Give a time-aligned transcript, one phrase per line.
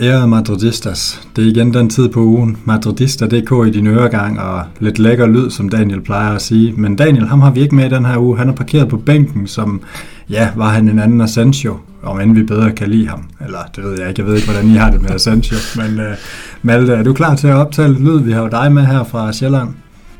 [0.00, 2.56] Ærede madridistas, det er igen den tid på ugen.
[2.64, 6.72] Madridista.dk i din øregang og lidt lækker lyd, som Daniel plejer at sige.
[6.72, 8.38] Men Daniel, ham har vi ikke med i den her uge.
[8.38, 9.80] Han er parkeret på bænken, som,
[10.30, 13.24] ja, var han en anden Asensio, om end vi bedre kan lide ham.
[13.44, 15.56] Eller det ved jeg ikke, jeg ved ikke, hvordan I har det med Asensio.
[15.76, 16.04] Men uh,
[16.62, 18.20] Malte, er du klar til at optage lidt lyd?
[18.20, 19.68] Vi har jo dig med her fra Sjælland.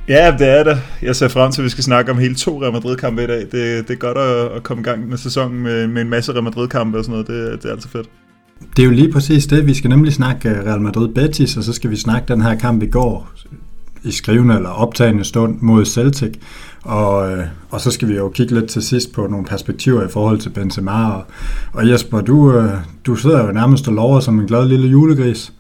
[0.09, 0.79] Ja, det er det.
[1.03, 3.41] Jeg ser frem til, at vi skal snakke om hele to Real Madrid-kampe i dag.
[3.41, 3.53] Det,
[3.89, 6.45] det er godt at, at komme i gang med sæsonen med, med en masse Real
[6.45, 7.27] Madrid-kampe og sådan noget.
[7.53, 8.09] Det, det er altid fedt.
[8.77, 9.67] Det er jo lige præcis det.
[9.67, 12.83] Vi skal nemlig snakke øh, Real Madrid-Betis, og så skal vi snakke den her kamp
[12.83, 13.33] i går
[14.05, 16.35] i skrivende eller optagende stund mod Celtic.
[16.83, 20.09] Og, øh, og så skal vi jo kigge lidt til sidst på nogle perspektiver i
[20.11, 21.11] forhold til Benzema.
[21.11, 21.25] Og,
[21.73, 22.71] og Jesper, du, øh,
[23.07, 25.53] du sidder jo nærmest og lover som en glad lille julegris.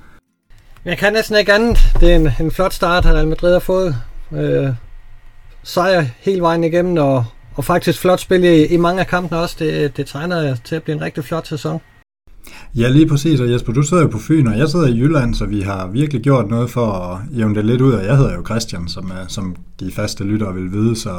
[0.85, 1.79] Jeg kan næsten ikke andet.
[2.01, 3.97] Det er en, en flot start, at Real Madrid har fået.
[4.33, 4.69] Øh,
[5.63, 7.25] sejr hele vejen igennem, og,
[7.55, 9.57] og faktisk flot spil i, i mange af kampene også.
[9.59, 11.81] Det, det tegner til at blive en rigtig flot sæson.
[12.75, 13.41] Ja, lige præcis.
[13.41, 15.87] Og Jesper, du sidder jo på Fyn, og jeg sidder i Jylland, så vi har
[15.87, 17.93] virkelig gjort noget for at jævne det lidt ud.
[17.93, 20.97] Og jeg hedder jo Christian, som, er, som de faste lyttere vil vide.
[20.97, 21.11] Så,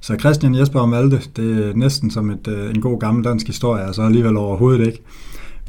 [0.00, 3.46] så Christian, Jesper og Malte, det er næsten som et, øh, en god gammel dansk
[3.46, 5.02] historie, og så alligevel overhovedet ikke.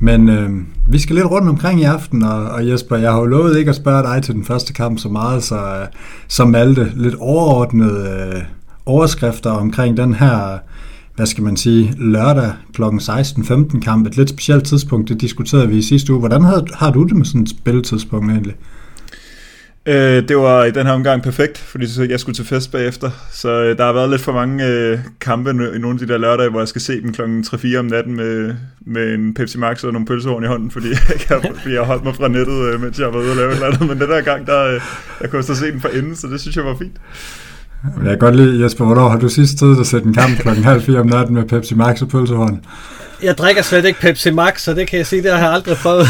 [0.01, 0.49] Men øh,
[0.87, 3.69] vi skal lidt rundt omkring i aften, og, og Jesper, jeg har jo lovet ikke
[3.69, 5.87] at spørge dig til den første kamp så meget, så øh,
[6.27, 8.41] som Malte, lidt overordnede øh,
[8.85, 10.59] overskrifter omkring den her
[11.19, 12.83] hvad skal man sige, lørdag kl.
[12.83, 16.19] 16.15 kamp, et lidt specielt tidspunkt, det diskuterede vi i sidste uge.
[16.19, 18.55] Hvordan har, har du det med sådan et spilletidspunkt egentlig?
[19.85, 23.49] Øh, det var i den her omgang perfekt, fordi jeg skulle til fest bagefter, så
[23.49, 26.49] øh, der har været lidt for mange øh, kampe i nogle af de der lørdage,
[26.49, 29.93] hvor jeg skal se dem klokken 3-4 om natten med, med en Pepsi Max og
[29.93, 32.81] nogle pølsehorn i hånden, fordi jeg, kan, fordi jeg har holdt mig fra nettet, øh,
[32.81, 34.81] mens jeg var ude og lave et eller andet, men den der gang, der, øh,
[35.21, 36.97] jeg kunne så se den fra enden, så det synes jeg var fint.
[37.83, 40.63] Jeg kan godt lide, Jesper, hvornår har du sidst tid at sætte en kamp klokken
[40.63, 42.65] halv fire om natten med Pepsi Max og pølsehorn?
[43.23, 45.77] Jeg drikker slet ikke Pepsi Max, så det kan jeg sige, det har jeg aldrig
[45.77, 46.07] prøvet.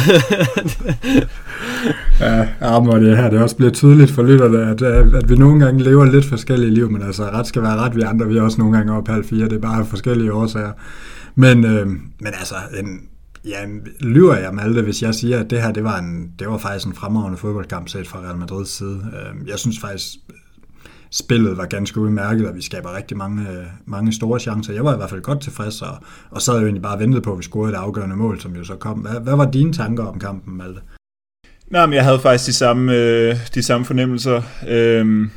[2.62, 4.82] ja, men det her det også bliver tydeligt for lytterne, at,
[5.14, 8.02] at vi nogle gange lever lidt forskellige liv, men altså ret skal være ret, vi
[8.02, 10.72] andre vi er også nogle gange op halv fire, det er bare forskellige årsager.
[11.36, 11.88] Men, øh,
[12.20, 13.00] men altså, en,
[13.46, 13.58] ja,
[14.00, 16.86] lyver jeg Malte, hvis jeg siger, at det her det var, en, det var faktisk
[16.88, 19.02] en fremragende fodboldkamp set fra Real Madrids side.
[19.48, 20.08] Jeg synes faktisk,
[21.12, 24.74] spillet var ganske udmærket, og vi skaber rigtig mange, øh, mange store chancer.
[24.74, 25.97] Jeg var i hvert fald godt tilfreds, og,
[26.31, 28.64] og så jo egentlig bare ventet på, at vi scorede et afgørende mål, som jo
[28.64, 29.00] så kom.
[29.00, 30.81] Hvad, hvad var dine tanker om kampen, Malte?
[31.72, 34.42] Nej, men jeg havde faktisk de samme, øh, de samme fornemmelser.
[34.68, 35.28] Øh,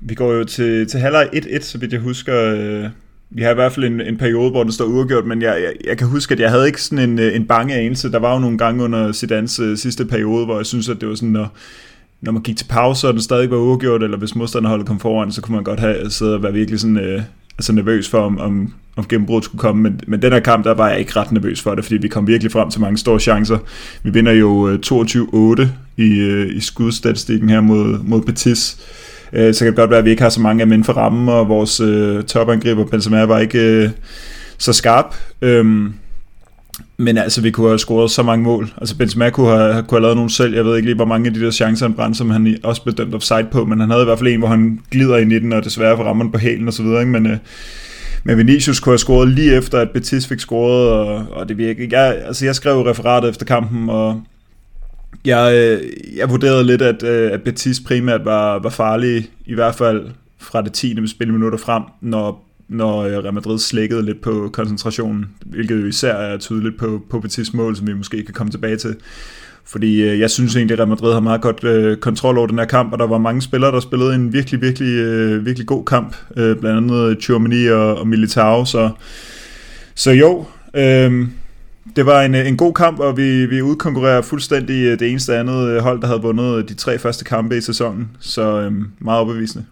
[0.00, 2.54] vi går jo til, til halvleg 1-1, så vidt jeg husker.
[2.56, 2.90] Øh,
[3.30, 5.72] vi har i hvert fald en, en periode, hvor den står uafgjort, men jeg, jeg,
[5.84, 8.12] jeg kan huske, at jeg havde ikke sådan en, øh, en bange anelse.
[8.12, 11.08] Der var jo nogle gange under Zidans øh, sidste periode, hvor jeg synes, at det
[11.08, 11.52] var sådan, når,
[12.22, 15.32] når man gik til pause, og den stadig var uafgjort, eller hvis modstanderholdet kom foran,
[15.32, 17.22] så kunne man godt have siddet og være virkelig sådan, øh,
[17.58, 19.82] altså nervøs for, om, om, om gennembruddet skulle komme.
[19.82, 22.08] Men, men den her kamp, der var jeg ikke ret nervøs for det, fordi vi
[22.08, 23.58] kom virkelig frem til mange store chancer.
[24.02, 25.66] Vi vinder jo øh, 22-8
[25.96, 28.78] i, øh, i skudstatistikken her mod, mod Betis.
[29.32, 30.92] Øh, så kan det godt være, at vi ikke har så mange af mænd for
[30.92, 33.90] rammen, og vores øh, topangriber Benzema var ikke øh,
[34.58, 35.14] så skarp.
[35.42, 35.90] Øh,
[37.00, 38.72] men altså, vi kunne have scoret så mange mål.
[38.76, 40.54] Altså, Benzema kunne have, kunne have lavet nogle selv.
[40.54, 42.82] Jeg ved ikke lige, hvor mange af de der chancer han brændte, som han også
[42.82, 45.32] blev dømt offside på, men han havde i hvert fald en, hvor han glider ind
[45.32, 47.00] i den, og desværre får rammeren på hælen og så videre.
[47.00, 47.12] Ikke?
[47.12, 47.36] Men, øh,
[48.24, 51.98] men Vinicius kunne have scoret lige efter, at Betis fik scoret, og, og det virkede.
[51.98, 54.22] Jeg, altså, jeg skrev referatet efter kampen, og
[55.24, 55.82] jeg, øh,
[56.16, 60.06] jeg vurderede lidt, at, øh, at Betis primært var, var farlig, i hvert fald
[60.38, 61.06] fra det 10.
[61.06, 66.38] spilminutter frem, når når øh, Real Madrid slækkede lidt på koncentrationen, hvilket jo især er
[66.38, 68.96] tydeligt på, på Betis mål, som vi måske kan komme tilbage til.
[69.64, 72.58] Fordi øh, jeg synes egentlig, at Real Madrid har meget godt øh, kontrol over den
[72.58, 75.84] her kamp, og der var mange spillere, der spillede en virkelig, virkelig, øh, virkelig god
[75.84, 76.16] kamp.
[76.36, 78.64] Øh, blandt andet øh, Chouameni og, og Militao.
[78.64, 78.90] Så,
[79.94, 80.44] så jo,
[80.74, 81.28] øh,
[81.96, 85.82] det var en, en god kamp, og vi, vi udkonkurrerer fuldstændig øh, det eneste andet
[85.82, 88.10] hold, der havde vundet de tre første kampe i sæsonen.
[88.20, 89.64] Så øh, meget overbevisende.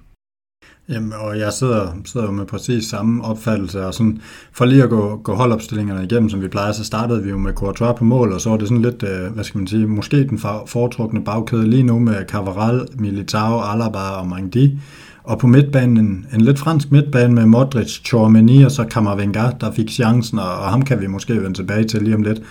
[0.88, 4.20] Jamen, og jeg sidder, sidder med præcis samme opfattelse, og sådan,
[4.52, 7.52] for lige at gå, gå holdopstillingerne igennem, som vi plejer, så startede vi jo med
[7.52, 10.28] Courtois på mål, og så var det sådan lidt, øh, hvad skal man sige, måske
[10.28, 14.78] den foretrukne bagkæde lige nu med Cavaral, Militao, Alaba og Mangdi,
[15.24, 19.72] og på midtbanen en, en lidt fransk midtbane med Modric, Chormeni og så Kammervenga, der
[19.72, 22.42] fik chancen, og, og ham kan vi måske vende tilbage til lige om lidt.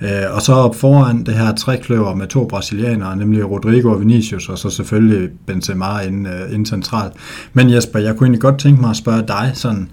[0.00, 4.48] Øh, og så op foran det her trekløver med to brasilianere, nemlig Rodrigo og Vinicius,
[4.48, 7.12] og så selvfølgelig Benzema ind, øh, inden centralt.
[7.52, 9.90] Men Jesper, jeg kunne egentlig godt tænke mig at spørge dig sådan,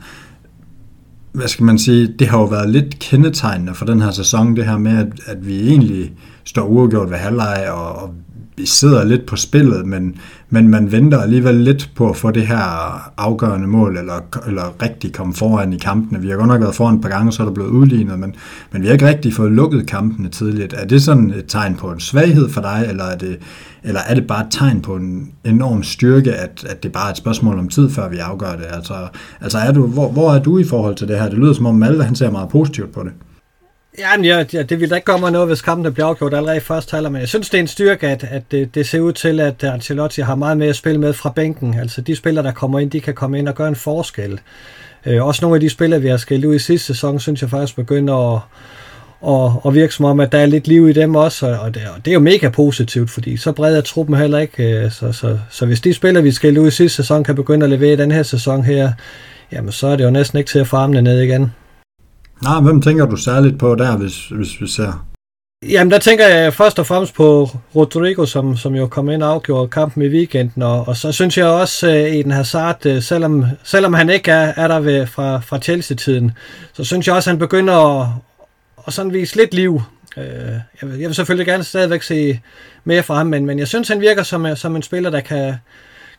[1.32, 4.66] hvad skal man sige, det har jo været lidt kendetegnende for den her sæson, det
[4.66, 6.12] her med, at, at vi egentlig
[6.44, 8.14] står uafgjort ved halvleg, og, og
[8.66, 10.16] sidder lidt på spillet, men,
[10.50, 12.62] men man venter alligevel lidt på at få det her
[13.18, 14.14] afgørende mål, eller,
[14.48, 16.22] eller rigtig komme foran i kampene.
[16.22, 18.36] Vi har godt nok været foran et par gange, så er der blevet udlignet, men,
[18.72, 20.74] men vi har ikke rigtig fået lukket kampene tidligt.
[20.74, 23.38] Er det sådan et tegn på en svaghed for dig, eller er det,
[23.84, 27.12] eller er det bare et tegn på en enorm styrke, at, at det bare er
[27.12, 28.66] et spørgsmål om tid, før vi afgør det?
[28.70, 28.94] Altså,
[29.42, 31.30] altså er du, hvor, hvor er du i forhold til det her?
[31.30, 33.12] Det lyder som om Malte, han ser meget positivt på det.
[34.00, 36.60] Jamen, ja, ja, det vil da ikke komme noget, hvis kampen bliver afgjort allerede i
[36.60, 39.14] første halvleg, men jeg synes, det er en styrke, at, at det, det ser ud
[39.14, 41.80] til, at Ancelotti har meget mere at spille med fra bænken.
[41.80, 44.40] Altså, de spillere, der kommer ind, de kan komme ind og gøre en forskel.
[45.06, 47.50] Øh, også nogle af de spillere, vi har skældt ud i sidste sæson, synes jeg
[47.50, 48.40] faktisk begynder at,
[49.22, 51.82] og, og virke som om, at der er lidt liv i dem også, og det,
[51.96, 54.64] og det er jo mega positivt, fordi så bred er truppen heller ikke.
[54.64, 57.64] Øh, så, så, så hvis de spillere, vi skældte ud i sidste sæson, kan begynde
[57.64, 58.92] at levere i den her sæson her,
[59.52, 61.52] jamen så er det jo næsten ikke til at få armene ned igen.
[62.42, 65.06] Nej, hvem tænker du særligt på der, hvis, hvis vi ser?
[65.70, 69.30] Jamen, der tænker jeg først og fremmest på Rodrigo, som, som jo kom ind og
[69.30, 73.46] afgjorde kampen i weekenden, og, og så synes jeg også uh, Eden Hazard, uh, selvom,
[73.64, 76.32] selvom han ikke er, er der ved, fra, fra Chelsea-tiden,
[76.74, 78.08] så synes jeg også, at han begynder at,
[78.88, 79.82] at sådan vise lidt liv.
[80.18, 80.24] Uh,
[80.82, 82.40] jeg, vil, jeg vil selvfølgelig gerne stadigvæk se
[82.84, 85.56] mere fra ham, men, men jeg synes, han virker som, som en spiller, der kan,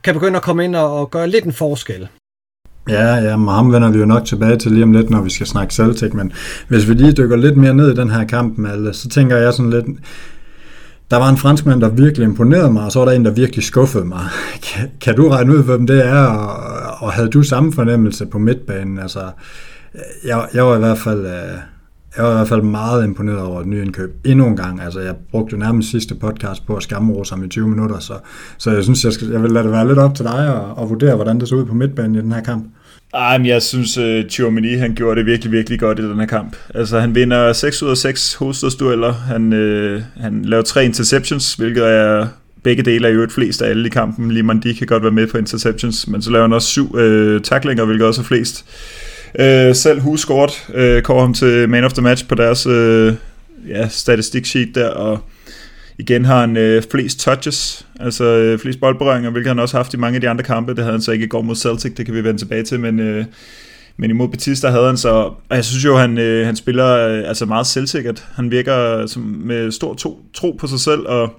[0.02, 2.08] kan begynde at komme ind og, og gøre lidt en forskel.
[2.88, 5.30] Ja, ja, men ham vender vi jo nok tilbage til lige om lidt, når vi
[5.30, 6.32] skal snakke Celtic, men
[6.68, 9.54] hvis vi lige dykker lidt mere ned i den her kamp, Malte, så tænker jeg
[9.54, 9.86] sådan lidt,
[11.10, 13.64] der var en franskmand, der virkelig imponerede mig, og så var der en, der virkelig
[13.64, 14.20] skuffede mig.
[14.66, 18.38] Kan, kan du regne ud, hvem det er, og, og havde du samme fornemmelse på
[18.38, 18.98] midtbanen?
[18.98, 19.20] Altså,
[20.24, 21.26] jeg, jeg var i hvert fald...
[21.26, 21.58] Øh,
[22.16, 24.80] jeg var i hvert fald meget imponeret over et nyindkøb endnu en gang.
[24.80, 28.14] Altså, jeg brugte jo nærmest sidste podcast på at skamrose ham i 20 minutter, så,
[28.58, 30.78] så jeg synes, jeg, skal, jeg vil lade det være lidt op til dig og,
[30.78, 32.64] og vurdere, hvordan det så ud på midtbanen i den her kamp.
[33.14, 36.26] Ej, men jeg synes, uh, øh, han gjorde det virkelig, virkelig godt i den her
[36.26, 36.56] kamp.
[36.74, 39.12] Altså, han vinder 6 ud af 6 hovedstadsdueller.
[39.12, 42.26] Han, øh, han laver tre interceptions, hvilket er
[42.62, 44.30] begge dele er jo et flest af alle i kampen.
[44.30, 47.40] Lige de kan godt være med på interceptions, men så laver han også syv øh,
[47.40, 48.64] tacklinger, hvilket også er flest.
[49.38, 53.14] Øh, selv Husgård øh, kommer ham til man of the match på deres øh,
[53.68, 55.18] ja, statistik sheet der, og
[55.98, 59.94] igen har han øh, flest touches, altså øh, flest boldberøringer, hvilket han også har haft
[59.94, 60.74] i mange af de andre kampe.
[60.74, 62.80] Det havde han så ikke i går mod Celtic, det kan vi vende tilbage til,
[62.80, 63.24] men, øh,
[63.96, 65.10] men imod Betis, der havde han så,
[65.48, 68.24] og jeg synes jo, han, øh, han spiller øh, altså meget selvsikkert.
[68.34, 71.34] Han virker som, med stor to, tro på sig selv, og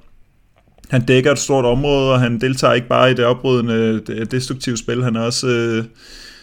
[0.89, 4.77] han dækker et stort område, og han deltager ikke bare i det oprydende, det destruktive
[4.77, 5.47] spil, han er også...
[5.47, 5.83] Øh,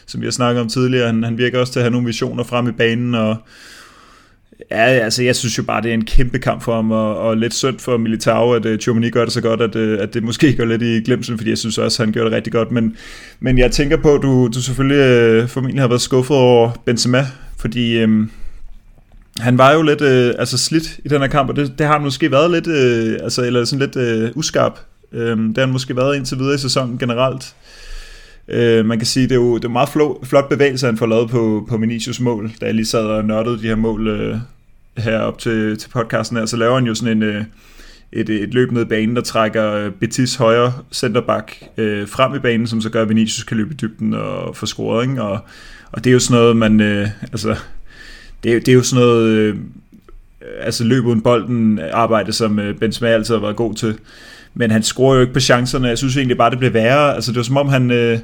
[0.06, 1.06] som vi har snakket om tidligere.
[1.06, 3.36] Han, han virker også til at have nogle visioner frem i banen, og
[4.70, 7.36] ja, altså jeg synes jo bare, det er en kæmpe kamp for ham, og, og
[7.36, 10.14] lidt synd for Militao, at øh, uh, Chomini gør det så godt, at, uh, at
[10.14, 12.52] det måske går lidt i glemsel, fordi jeg synes også, at han gjorde det rigtig
[12.52, 12.70] godt.
[12.70, 12.96] Men,
[13.40, 17.26] men jeg tænker på, at du, du selvfølgelig uh, formentlig har været skuffet over Benzema,
[17.58, 18.30] fordi um,
[19.38, 21.92] han var jo lidt uh, altså slidt i den her kamp, og det, det har
[21.92, 24.78] han måske været lidt, uh, altså, eller sådan lidt uh, uskarp.
[25.12, 27.54] Um, det har han måske været indtil videre i sæsonen generelt.
[28.48, 29.88] Øh, man kan sige, det er jo det er meget
[30.24, 33.58] flot bevægelse, han får lavet på, på Vinicius mål, da jeg lige sad og nørdede
[33.58, 34.36] de her mål øh,
[34.96, 37.44] her op til, til podcasten her, så laver han jo sådan en, øh,
[38.12, 42.38] et, et løb ned i banen, der trækker øh, Betis højre centerback øh, frem i
[42.38, 45.22] banen, som så gør, at Vinicius kan løbe i dybden og få scoret, ikke?
[45.22, 45.38] Og,
[45.92, 47.56] og det er jo sådan noget, man, øh, altså,
[48.44, 49.56] det er, det er jo sådan noget, øh,
[50.60, 53.98] altså løb uden bolden arbejde, som øh, Benzema altid har været god til
[54.54, 55.88] men han scorer jo ikke på chancerne.
[55.88, 57.14] Jeg synes egentlig bare, det blev værre.
[57.14, 58.18] Altså, det var som om, han, øh,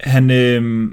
[0.00, 0.90] han, øh,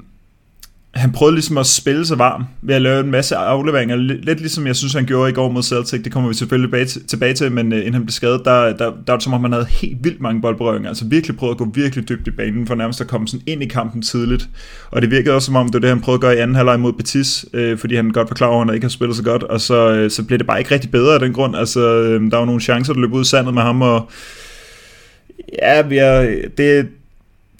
[0.96, 3.96] han prøvede ligesom at spille sig varm ved at lave en masse afleveringer.
[3.96, 6.02] Lidt ligesom jeg synes, han gjorde i går mod Celtic.
[6.02, 8.64] Det kommer vi selvfølgelig tilbage til, tilbage til men øh, inden han blev skadet, der,
[8.64, 10.88] der, der var det som om, han havde helt vildt mange boldberøringer.
[10.88, 13.62] Altså virkelig prøvede at gå virkelig dybt i banen, for nærmest at komme sådan ind
[13.62, 14.48] i kampen tidligt.
[14.90, 16.56] Og det virkede også som om, det var det, han prøvede at gøre i anden
[16.56, 19.16] halvleg mod Betis, øh, fordi han godt var klar over, at han ikke har spillet
[19.16, 19.42] så godt.
[19.42, 21.56] Og så, øh, så blev det bare ikke rigtig bedre af den grund.
[21.56, 24.10] Altså, øh, der var nogle chancer, der løb ud i sandet med ham, og
[25.62, 26.88] ja, vi er, det,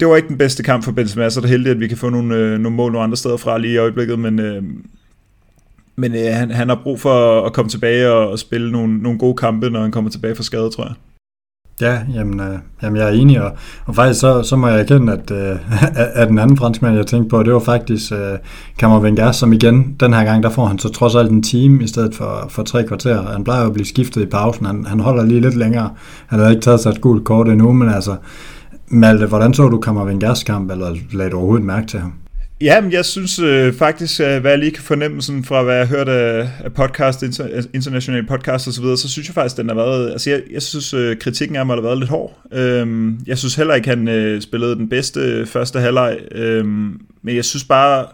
[0.00, 1.96] det var ikke den bedste kamp for Benzema, så det er heldigt, at vi kan
[1.96, 4.62] få nogle, øh, nogle mål nogle andre steder fra lige i øjeblikket, men, øh,
[5.96, 9.18] men øh, han, han har brug for at komme tilbage og, og spille nogle, nogle
[9.18, 10.94] gode kampe, når han kommer tilbage fra skade, tror jeg.
[11.80, 13.52] Ja, jamen, øh, jamen jeg er enig, og,
[13.86, 15.56] og faktisk så, så må jeg erkende, at, øh,
[16.22, 18.38] at den anden franskmand, jeg tænkte på, det var faktisk øh,
[18.78, 21.86] Kammer som igen, den her gang, der får han så trods alt en time i
[21.86, 23.22] stedet for, for tre kvarter.
[23.22, 25.90] Han plejer jo at blive skiftet i pausen, han, han holder lige lidt længere.
[26.26, 28.16] Han har ikke taget sig et gult kort endnu, men altså,
[28.88, 32.12] Malte, hvordan så du Kammervingers kamp, eller lagde du overhovedet mærke til ham?
[32.60, 35.76] Ja, men jeg synes øh, faktisk, at hvad jeg lige kan fornemme sådan, fra hvad
[35.76, 39.56] jeg hørte af, af podcast, inter, internationale podcast og så videre, så synes jeg faktisk,
[39.56, 42.38] den har været, altså jeg, jeg synes øh, kritikken af ham har været lidt hård.
[42.52, 47.36] Øhm, jeg synes heller ikke, han øh, spillede den bedste øh, første halvleg, øhm, men
[47.36, 48.06] jeg synes bare,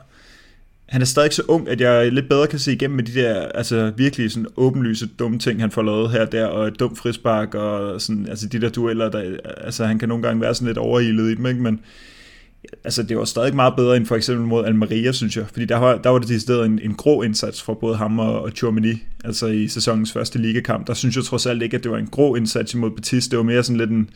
[0.93, 3.49] han er stadig så ung, at jeg lidt bedre kan se igennem med de der
[3.49, 6.99] altså virkelig sådan åbenlyse dumme ting, han får lavet her og der, og et dumt
[6.99, 10.67] frispark, og sådan, altså de der dueller, der, altså han kan nogle gange være sådan
[10.67, 11.61] lidt overhildet i dem, ikke?
[11.61, 11.81] men
[12.85, 15.77] altså det var stadig meget bedre end for eksempel mod Almeria, synes jeg, fordi der
[15.77, 18.51] var, der var det til stedet en, en grå indsats for både ham og, og
[18.51, 18.95] Chormini,
[19.25, 22.09] altså i sæsonens første ligakamp, der synes jeg trods alt ikke, at det var en
[22.11, 24.11] grå indsats imod Betis, det var mere sådan lidt en,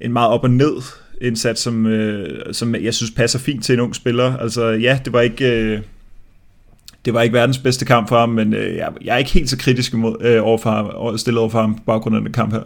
[0.00, 0.82] en meget op og ned
[1.20, 4.36] indsats, som, øh, som jeg synes passer fint til en ung spiller.
[4.36, 5.62] Altså ja, det var ikke...
[5.62, 5.80] Øh,
[7.04, 9.50] det var ikke verdens bedste kamp for ham, men øh, jeg, jeg er ikke helt
[9.50, 12.32] så kritisk imod, øh, over for ham, stillet over for ham på baggrund af den
[12.32, 12.62] kamp her.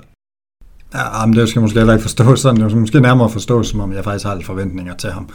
[0.95, 2.61] Ja, ah, men det skal måske heller ikke forstås sådan.
[2.61, 5.29] Det skal måske nærmere forstås, som om jeg faktisk har lidt forventninger til ham.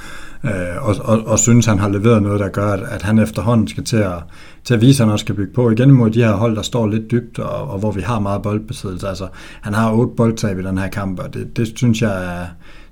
[0.43, 3.67] Øh, og, og, og synes, han har leveret noget, der gør, at, at han efterhånden
[3.67, 4.23] skal til at,
[4.63, 5.71] til at vise, at han også skal bygge på.
[5.71, 8.41] Igen mod de her hold, der står lidt dybt, og, og hvor vi har meget
[8.41, 9.07] boldbesiddelse.
[9.07, 9.27] Altså,
[9.61, 12.45] han har otte boldtab i den her kamp, og det, det synes jeg er,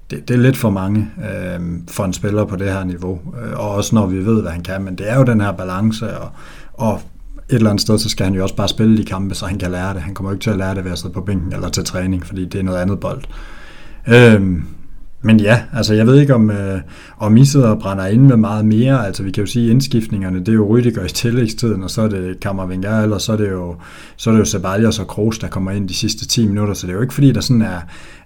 [0.10, 3.20] det, det er lidt for mange øh, for en spiller på det her niveau.
[3.44, 4.84] Øh, og også når vi ved, hvad han kan.
[4.84, 6.30] Men det er jo den her balance, og,
[6.74, 7.02] og
[7.50, 9.58] et eller andet sted, så skal han jo også bare spille de kampe, så han
[9.58, 10.02] kan lære det.
[10.02, 11.84] Han kommer jo ikke til at lære det ved at sidde på bænken eller til
[11.84, 13.22] træning, fordi det er noget andet bold.
[14.08, 14.68] Øhm,
[15.26, 16.82] men ja, altså jeg ved ikke, om, øh,
[17.18, 19.06] om I sidder og brænder ind med meget mere.
[19.06, 22.08] Altså vi kan jo sige, indskiftningerne, det er jo Rydiger i tillægstiden, og så er
[22.08, 23.76] det Kammervinger, eller så er det jo,
[24.16, 26.74] så er det jo Ceballos og Kroos, der kommer ind de sidste 10 minutter.
[26.74, 27.80] Så det er jo ikke fordi, der sådan er,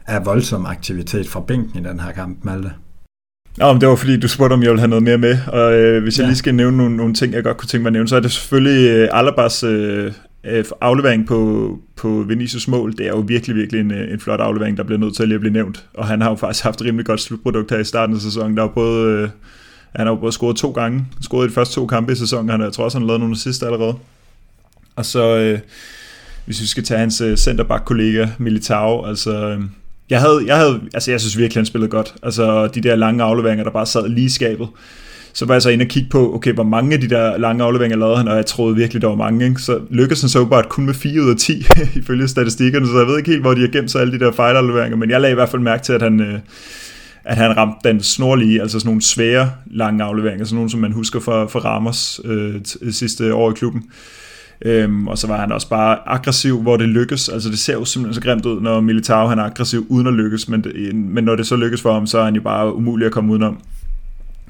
[0.07, 2.71] er voldsom aktivitet fra bænken i den her kamp, Malte.
[3.57, 5.73] Nå, men det var fordi, du spurgte, om jeg ville have noget mere med, og
[5.73, 6.27] øh, hvis jeg ja.
[6.27, 8.19] lige skal nævne nogle, nogle ting, jeg godt kunne tænke mig at nævne, så er
[8.19, 10.11] det selvfølgelig øh, Alabas øh,
[10.43, 12.91] øh, aflevering på, på Vinicius mål.
[12.97, 15.29] Det er jo virkelig, virkelig en, øh, en flot aflevering, der bliver nødt til at
[15.29, 18.15] lige blive nævnt, og han har jo faktisk haft rimelig godt slutprodukt her i starten
[18.15, 18.57] af sæsonen.
[18.57, 19.29] Der er både, øh,
[19.95, 22.49] han har jo både scoret to gange, scoret i de første to kampe i sæsonen,
[22.49, 23.95] han, jeg tror også, han har lavet nogle sidste allerede.
[24.95, 25.59] Og så, øh,
[26.45, 29.49] hvis vi skal tage hans øh, centerback-kollega Militao, altså...
[29.49, 29.61] Øh,
[30.09, 32.15] jeg havde, jeg havde, altså jeg synes virkelig, han spillede godt.
[32.23, 34.67] Altså de der lange afleveringer, der bare sad lige skabet.
[35.33, 37.63] Så var jeg så inde og kigge på, okay, hvor mange af de der lange
[37.63, 39.45] afleveringer lavede han, og jeg troede virkelig, der var mange.
[39.45, 39.61] Ikke?
[39.61, 41.65] Så lykkedes han så bare kun med 4 ud af 10,
[42.01, 44.31] ifølge statistikkerne, så jeg ved ikke helt, hvor de har gemt sig alle de der
[44.31, 46.39] fejlafleveringer, men jeg lagde i hvert fald mærke til, at han, øh,
[47.23, 50.91] at han ramte den snorlige, altså sådan nogle svære lange afleveringer, sådan nogle, som man
[50.91, 53.83] husker fra, fra Ramos øh, øh sidste år i klubben.
[54.65, 57.29] Øhm, og så var han også bare aggressiv, hvor det lykkes.
[57.29, 60.13] Altså det ser jo simpelthen så grimt ud, når Militao han er aggressiv uden at
[60.13, 62.75] lykkes, men, det, men når det så lykkes for ham, så er han jo bare
[62.75, 63.59] umulig at komme udenom.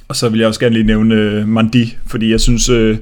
[0.09, 2.97] Og så vil jeg også gerne lige nævne øh, Mandi, fordi jeg synes, øh,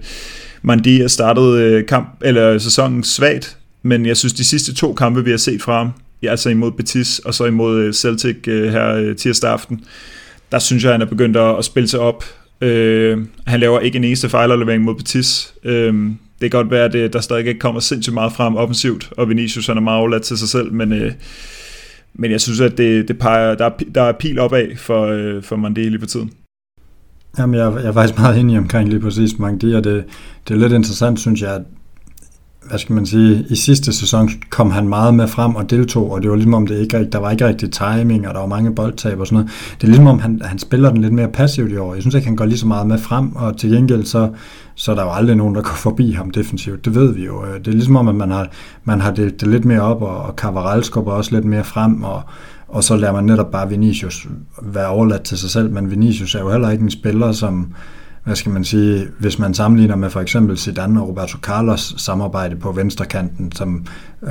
[0.61, 5.23] Mandi har startet øh, kamp, eller sæsonen svagt, men jeg synes, de sidste to kampe,
[5.23, 5.91] vi har set fra ham,
[6.23, 9.83] ja, altså imod Betis og så imod øh, Celtic øh, her øh, tirsdag aften,
[10.51, 12.23] der synes jeg, han er begyndt at, at spille sig op.
[12.61, 15.53] Øh, han laver ikke en eneste fejlaflevering mod Betis.
[15.63, 15.93] Øh,
[16.41, 19.29] det kan godt være, at det, der stadig ikke kommer sindssygt meget frem offensivt, og
[19.29, 21.11] Vinicius han er meget overladt til sig selv, men, øh,
[22.13, 25.43] men jeg synes, at det, det peger, der, er, der er pil opad for, øh,
[25.43, 26.31] for Mandeli for tiden.
[27.37, 30.03] Jamen, jeg, jeg er faktisk meget enig omkring lige præcis Mangdi, og det,
[30.47, 31.61] det er lidt interessant, synes jeg, at
[32.69, 36.21] hvad skal man sige, i sidste sæson kom han meget med frem og deltog, og
[36.21, 38.75] det var ligesom om det ikke, der var ikke rigtig timing, og der var mange
[38.75, 39.51] boldtab og sådan noget.
[39.75, 41.93] Det er ligesom om han, han spiller den lidt mere passivt i år.
[41.93, 44.29] Jeg synes ikke, han går lige så meget med frem, og til gengæld så,
[44.75, 46.85] så er der jo aldrig nogen, der går forbi ham defensivt.
[46.85, 47.43] Det ved vi jo.
[47.59, 48.47] Det er ligesom om, at man har,
[48.83, 52.03] man har delt det lidt mere op, og, og Cavaral skubber også lidt mere frem,
[52.03, 52.21] og,
[52.67, 54.27] og så lader man netop bare Vinicius
[54.61, 57.73] være overladt til sig selv, men Vinicius er jo heller ikke en spiller, som,
[58.27, 62.55] hvad skal man sige, hvis man sammenligner med for eksempel Zidane og Roberto Carlos samarbejde
[62.55, 63.85] på venstrekanten, som,
[64.23, 64.29] øh,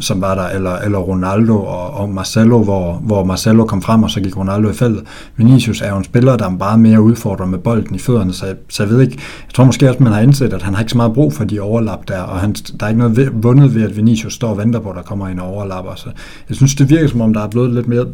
[0.00, 4.10] som var der, eller, eller Ronaldo og, og Marcelo, hvor, hvor Marcelo kom frem, og
[4.10, 5.04] så gik Ronaldo i feltet.
[5.36, 8.54] Vinicius er jo en spiller, der er bare mere udfordret med bolden i fødderne, så,
[8.68, 9.14] så jeg ved ikke,
[9.46, 11.44] jeg tror måske også, man har indset, at han har ikke så meget brug for
[11.44, 14.50] de overlap der, og han, der er ikke noget ved, vundet ved, at Vinicius står
[14.50, 15.84] og venter på, at der kommer en overlap.
[15.96, 16.10] Så
[16.48, 18.06] jeg synes, det virker som om, der er blevet lidt mere,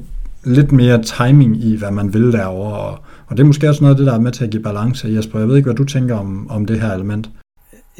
[0.44, 3.94] lidt mere timing i, hvad man vil derovre, og, og det er måske også noget
[3.94, 5.08] af det, der er med til at give balance.
[5.08, 7.28] Jesper, jeg ved ikke, hvad du tænker om, om det her element.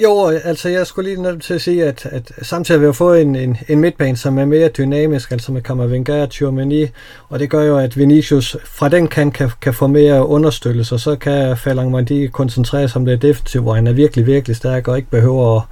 [0.03, 3.23] Jo, altså jeg skulle lige nødt til at sige, at, at samtidig har vi fået
[3.23, 6.87] en, en, en midtbane, som er mere dynamisk, altså med Kammervenger og Tchouameni,
[7.29, 11.01] og det gør jo, at Vinicius fra den kant kan, kan få mere understøttelse, og
[11.01, 14.89] så kan Falang Mandi koncentrere sig om det defensive, hvor han er virkelig, virkelig stærk
[14.89, 15.63] og ikke behøver at,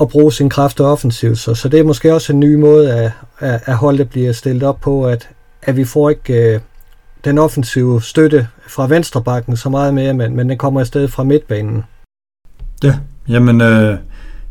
[0.00, 1.38] at bruge sin kræfter offensivt.
[1.38, 4.62] Så, så det er måske også en ny måde, at, at, at holdet bliver stillet
[4.62, 5.28] op på, at,
[5.62, 6.54] at vi får ikke...
[6.54, 6.60] Øh,
[7.24, 11.24] den offensive støtte fra venstrebakken så meget mere, men, men den kommer i stedet fra
[11.24, 11.84] midtbanen.
[12.84, 12.94] Ja,
[13.28, 13.96] jamen øh,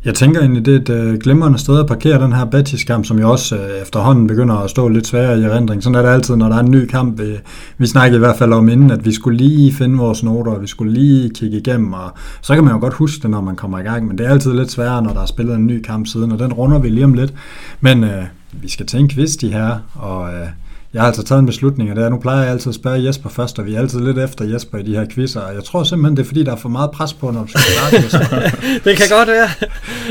[0.04, 3.18] jeg tænker egentlig, det er et øh, glimrende sted at parkere den her Betis-kamp, som
[3.18, 5.82] jo også øh, efterhånden begynder at stå lidt sværere i erindring.
[5.82, 7.20] Sådan er det altid, når der er en ny kamp.
[7.20, 7.38] Øh,
[7.78, 10.62] vi snakkede i hvert fald om inden, at vi skulle lige finde vores noter, og
[10.62, 13.56] vi skulle lige kigge igennem, og så kan man jo godt huske det, når man
[13.56, 15.82] kommer i gang, men det er altid lidt sværere, når der er spillet en ny
[15.82, 17.34] kamp siden, og den runder vi lige om lidt.
[17.80, 20.34] Men øh, vi skal tænke quiz, de her, og...
[20.34, 20.46] Øh,
[20.94, 23.04] jeg har altså taget en beslutning, og det er, nu plejer jeg altid at spørge
[23.04, 25.64] Jesper først, og vi er altid lidt efter Jesper i de her quizzer, og jeg
[25.64, 27.96] tror simpelthen, det er fordi, der er for meget pres på, når du skal starte,
[28.04, 28.36] Jesper.
[28.84, 29.48] det kan godt være.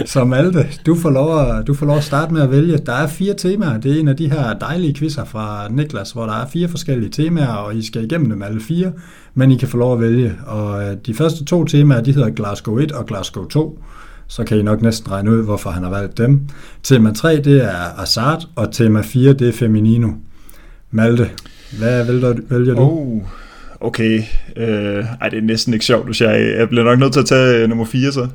[0.05, 2.77] Så Malte, du får, lov at, du får lov at starte med at vælge.
[2.77, 3.77] Der er fire temaer.
[3.77, 7.09] Det er en af de her dejlige quizzer fra Niklas, hvor der er fire forskellige
[7.09, 8.91] temaer, og I skal igennem dem alle fire,
[9.33, 10.35] men I kan få lov at vælge.
[10.45, 13.79] Og øh, de første to temaer, de hedder Glasgow 1 og Glasgow 2
[14.27, 16.41] så kan I nok næsten regne ud, hvorfor han har valgt dem.
[16.83, 20.09] Tema 3, det er Assad, og tema 4, det er Feminino.
[20.91, 21.29] Malte,
[21.77, 22.81] hvad vælger, vælger du?
[22.81, 23.21] Oh,
[23.79, 24.19] okay.
[24.57, 24.63] Uh,
[25.21, 27.63] ej, det er næsten ikke sjovt, hvis jeg, jeg bliver nok nødt til at tage
[27.63, 28.27] uh, nummer 4 så.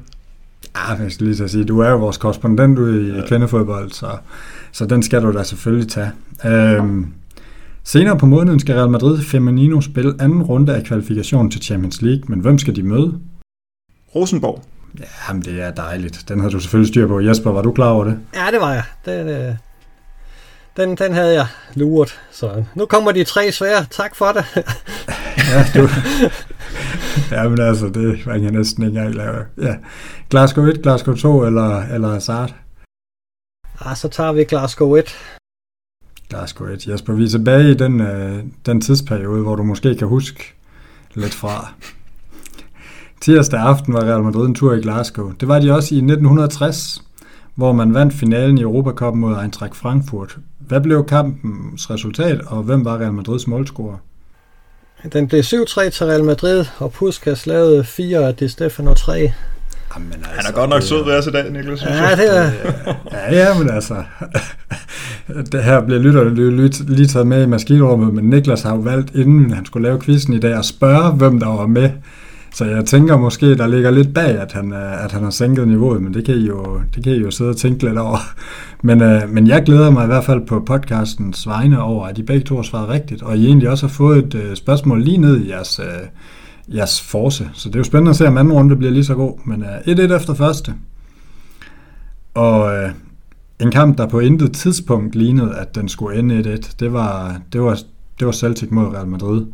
[0.75, 3.27] Ah, jeg skal lige så sige, du er jo vores korrespondent ude i ja.
[3.27, 4.17] kvindefodbold, så,
[4.73, 6.11] så den skal du da selvfølgelig tage.
[6.81, 7.13] Um,
[7.85, 12.23] senere på måneden skal Real Madrid Feminino spille anden runde af kvalifikation til Champions League,
[12.29, 13.19] men hvem skal de møde?
[14.15, 14.65] Rosenborg.
[15.29, 16.25] Jamen, det er dejligt.
[16.29, 17.21] Den har du selvfølgelig styr på.
[17.21, 18.19] Jesper, var du klar over det?
[18.35, 18.85] Ja, det var jeg.
[19.07, 19.55] Den, øh,
[20.77, 22.21] den, den havde jeg luret.
[22.31, 23.87] Så nu kommer de tre svære.
[23.91, 24.45] Tak for det.
[25.53, 25.89] ja, du...
[27.31, 29.45] ja, men altså, det var jeg næsten ikke engang lave.
[29.63, 29.75] Ja.
[30.31, 32.55] Glasgow 1, Glasgow 2 eller, eller Hazard?
[33.81, 35.17] Ah, så tager vi Glasgow 1.
[36.29, 36.87] Glasgow 1.
[36.87, 40.55] Jesper, vi er tilbage i den, øh, den tidsperiode, hvor du måske kan huske
[41.15, 41.73] lidt fra.
[43.21, 45.33] Tirsdag aften var Real Madrid en tur i Glasgow.
[45.41, 47.03] Det var de også i 1960,
[47.55, 50.39] hvor man vandt finalen i Europacup mod Eintracht Frankfurt.
[50.69, 53.97] Hvad blev kampens resultat, og hvem var Real Madrids målscorer?
[55.13, 59.33] Den blev 7-3 til Real Madrid, og Puskas lavede 4 af De Stefano 3.
[59.95, 61.83] Jamen, altså, Han er godt nok sød ved os i dag, Niklas.
[61.83, 62.51] Ja, det er...
[63.13, 63.95] ja, ja, men altså...
[65.53, 66.35] det her bliver lytterne
[66.97, 70.35] lige taget med i maskinrummet, men Niklas har jo valgt, inden han skulle lave quizzen
[70.35, 71.91] i dag, at spørge, hvem der var med
[72.55, 75.69] så jeg tænker måske, der ligger lidt bag, at han, øh, at han har sænket
[75.69, 78.19] niveauet, men det kan I jo, det kan I jo sidde og tænke lidt over.
[78.87, 82.23] Men, øh, men jeg glæder mig i hvert fald på podcastens vegne over, at I
[82.23, 85.17] begge to har svaret rigtigt, og I egentlig også har fået et øh, spørgsmål lige
[85.17, 87.51] ned i jeres, øh, jeres force.
[87.53, 89.39] Så det er jo spændende at se, om anden runde bliver lige så god.
[89.45, 90.75] Men øh, 1-1 efter første.
[92.35, 92.91] Og øh,
[93.61, 97.63] en kamp, der på intet tidspunkt lignede, at den skulle ende 1-1, det var, det
[97.63, 97.79] var,
[98.19, 99.47] det var Celtic mod Real Madrid.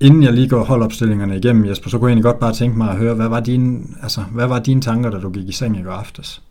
[0.00, 2.90] Inden jeg lige går holdopstillingerne igennem, Jesper, så kunne jeg egentlig godt bare tænke mig
[2.90, 5.78] at høre, hvad var dine, altså, hvad var dine tanker, da du gik i seng
[5.78, 6.42] i går aftes?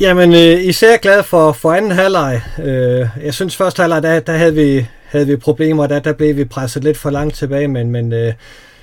[0.00, 2.42] Jamen, øh, især glad for, for anden halvleg.
[2.58, 6.36] Øh, jeg synes, første halvleg, der, der havde, vi, havde vi problemer, der, der blev
[6.36, 8.32] vi presset lidt for langt tilbage, men, men øh,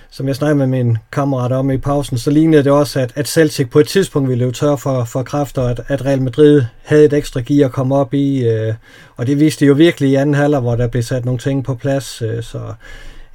[0.09, 3.27] som jeg snakkede med min kammerat om i pausen, så lignede det også, at, at
[3.27, 7.05] Celtic på et tidspunkt ville løbe tør for, for kræfter, at, at Real Madrid havde
[7.05, 8.73] et ekstra gear at komme op i, øh,
[9.15, 11.63] og det viste de jo virkelig i anden halvleg, hvor der blev sat nogle ting
[11.63, 12.59] på plads, øh, så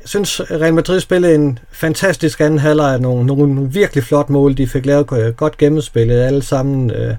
[0.02, 4.56] jeg synes, Real Madrid spillede en fantastisk anden halvleg af nogle, nogle virkelig flot mål.
[4.56, 6.90] De fik lavet godt gennemspillet alle sammen.
[6.90, 7.14] Øh,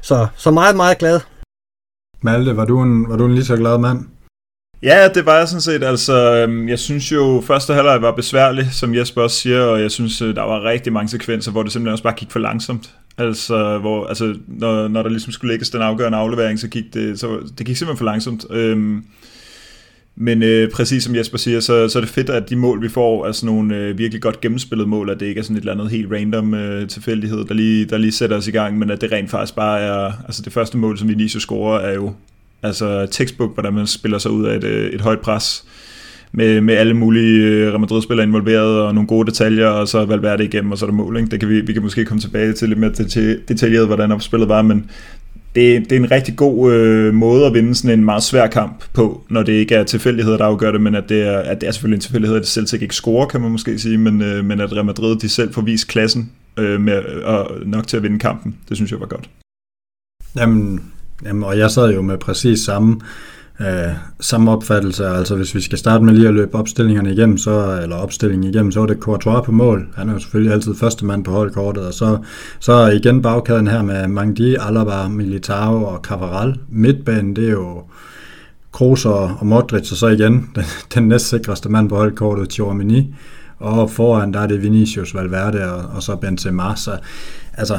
[0.00, 1.20] så, så meget, meget glad.
[2.22, 4.06] Malte, var du en, var du en lige så glad mand?
[4.82, 5.84] Ja, det var jeg sådan set.
[5.84, 9.90] Altså, øhm, jeg synes jo, første halvleg var besværlig, som Jesper også siger, og jeg
[9.90, 12.90] synes, øh, der var rigtig mange sekvenser, hvor det simpelthen også bare gik for langsomt.
[13.18, 17.20] Altså, hvor, altså når, når der ligesom skulle lægges den afgørende aflevering, så gik det,
[17.20, 18.44] så, det gik simpelthen for langsomt.
[18.50, 19.04] Øhm,
[20.16, 22.88] men øh, præcis som Jesper siger, så, så er det fedt, at de mål, vi
[22.88, 25.60] får, er sådan nogle øh, virkelig godt gennemspillede mål, at det ikke er sådan et
[25.60, 28.90] eller andet helt random øh, tilfældighed, der lige, der lige sætter os i gang, men
[28.90, 32.12] at det rent faktisk bare er, altså det første mål, som Vinicius scorer, er jo
[32.62, 35.64] altså textbook, hvordan man spiller sig ud af et, øh, et højt pres,
[36.36, 40.44] med, med alle mulige øh, Real Madrid-spillere involveret, og nogle gode detaljer, og så Valverde
[40.44, 41.16] igennem, og så er der mål.
[41.16, 41.30] Ikke?
[41.30, 42.92] Det kan vi, vi kan måske komme tilbage til lidt mere
[43.48, 44.90] detaljeret, hvordan opspillet var, men
[45.54, 48.84] det, det er en rigtig god øh, måde at vinde sådan en meget svær kamp
[48.92, 51.66] på, når det ikke er tilfældigheder, der afgør det, men at det er, at det
[51.66, 54.44] er selvfølgelig en tilfældighed, at det selv ikke scorer, kan man måske sige, men, øh,
[54.44, 58.02] men at Real Madrid de selv får vist klassen øh, med, og nok til at
[58.02, 58.56] vinde kampen.
[58.68, 59.30] Det synes jeg var godt.
[60.36, 60.82] Jamen,
[61.24, 65.06] jamen, og jeg sad jo med præcis samme øh, Øh, samme opfattelse.
[65.06, 68.72] Altså hvis vi skal starte med lige at løbe opstillingerne igennem, så, eller opstillingen igennem,
[68.72, 69.88] så var det Courtois på mål.
[69.96, 72.18] Han er jo selvfølgelig altid første mand på holdkortet, og så,
[72.60, 76.60] så igen bagkæden her med Mangdi, Alaba, Militao og Cavaral.
[76.68, 77.82] Midtbanen, det er jo
[78.72, 80.64] Kroos og, og Modric, og så igen den,
[80.94, 83.14] den næstsikreste mand på holdkortet, Tchouameni.
[83.58, 86.76] Og foran, der er det Vinicius, Valverde og, og så Benzema.
[86.76, 86.98] Så
[87.52, 87.78] altså,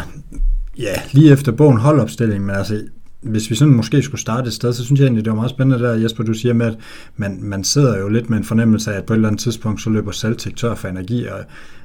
[0.77, 2.81] ja, lige efter bogen holdopstilling, men altså,
[3.25, 5.49] hvis vi sådan måske skulle starte et sted, så synes jeg egentlig, det var meget
[5.49, 6.77] spændende der, Jesper, du siger med, at
[7.15, 9.81] man, man sidder jo lidt med en fornemmelse af, at på et eller andet tidspunkt,
[9.81, 11.39] så løber Celtic tør for energi, og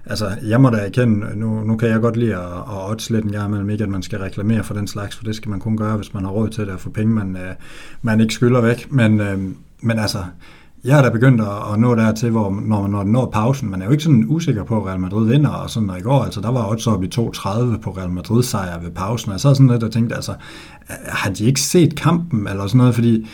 [0.07, 3.25] altså, jeg må da erkende, nu, nu kan jeg godt lide at, at odds lidt
[3.25, 5.61] en gang imellem, ikke at man skal reklamere for den slags, for det skal man
[5.61, 7.55] kun gøre, hvis man har råd til det, og få penge, man, øh,
[8.03, 9.39] man ikke skylder væk, men, øh,
[9.81, 10.19] men altså,
[10.85, 13.83] jeg er da begyndt at, at nå dertil, hvor når man når, når pausen, man
[13.83, 16.25] er jo ikke sådan usikker på, at Real Madrid vinder, og sådan, og i går,
[16.25, 17.21] altså der var også op i 2.30
[17.79, 20.33] på Real Madrid sejr ved pausen, og så sad sådan lidt, og tænkte, altså,
[21.07, 23.27] har de ikke set kampen, eller sådan noget, fordi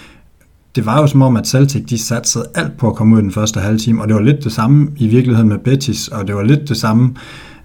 [0.76, 3.22] det var jo som om, at Celtic de satte alt på at komme ud i
[3.22, 6.26] den første halve time, og det var lidt det samme i virkeligheden med Betis, og
[6.26, 7.14] det var lidt det samme,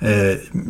[0.01, 0.09] øh,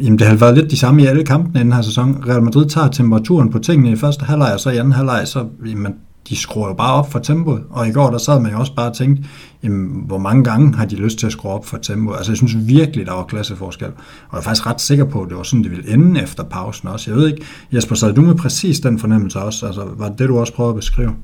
[0.01, 2.23] jamen det har været lidt de samme i alle kampene i den her sæson.
[2.27, 5.45] Real Madrid tager temperaturen på tingene i første halvleg, og så i anden halvleg, så
[5.65, 5.93] jamen,
[6.29, 8.75] de skruer jo bare op for tempoet, og i går der sad man jo også
[8.75, 9.23] bare og tænkte,
[9.63, 12.17] jamen, hvor mange gange har de lyst til at skrue op for tempoet?
[12.17, 13.93] Altså jeg synes virkelig, der var klasseforskel, og
[14.31, 16.87] jeg er faktisk ret sikker på, at det var sådan, det ville ende efter pausen
[16.87, 17.11] også.
[17.11, 19.65] Jeg ved ikke, Jesper, sad du med præcis den fornemmelse også?
[19.65, 21.15] Altså var det det, du også prøvede at beskrive?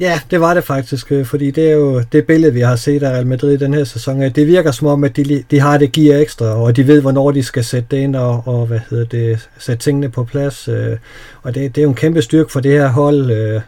[0.00, 3.02] Ja, det var det faktisk, øh, fordi det er jo det billede, vi har set
[3.02, 4.20] af Real Madrid i den her sæson.
[4.20, 7.30] Det virker som om, at de, de har det gear ekstra, og de ved, hvornår
[7.30, 10.68] de skal sætte det ind og, og hvad hedder det, sætte tingene på plads.
[10.68, 10.96] Øh.
[11.42, 13.30] Og det, det er jo en kæmpe styrke for det her hold.
[13.30, 13.60] Øh.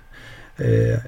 [0.60, 0.98] Øh,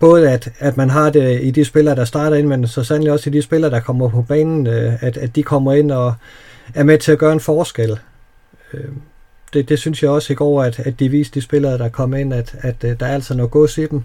[0.00, 3.12] både at, at man har det i de spillere, der starter ind, men så sandelig
[3.12, 6.14] også i de spillere, der kommer på banen, øh, at, at de kommer ind og
[6.74, 7.98] er med til at gøre en forskel.
[8.74, 8.84] Øh,
[9.52, 12.14] det, det synes jeg også i går, at, at de viste de spillere, der kom
[12.14, 14.02] ind, at, at, at der er altså noget gods i dem.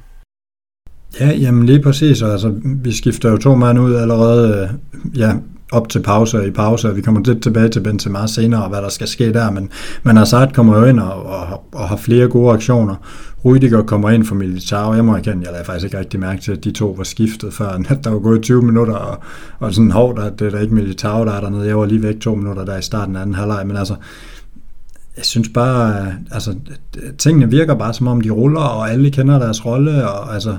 [1.19, 2.21] Ja, jamen lige præcis.
[2.21, 4.69] Altså, vi skifter jo to mand ud allerede
[5.03, 5.33] øh, ja,
[5.71, 8.81] op til pause i pause, og vi kommer lidt tilbage til Benzema senere, og hvad
[8.81, 9.69] der skal ske der, men,
[10.03, 12.95] men Hazard kommer jo ind og, og, og har flere gode aktioner.
[13.47, 16.51] Rudiger kommer ind for Militao, jeg må erkende, jeg lader faktisk ikke rigtig mærke til,
[16.51, 19.19] at de to var skiftet før, at der var gået 20 minutter, og,
[19.59, 22.03] og sådan, hårdt, at det er der ikke Militao, der er dernede, jeg var lige
[22.03, 23.95] væk to minutter der i starten af anden halvleg, men altså,
[25.17, 26.55] jeg synes bare, altså,
[27.17, 30.57] tingene virker bare som om de ruller, og alle kender deres rolle, og altså,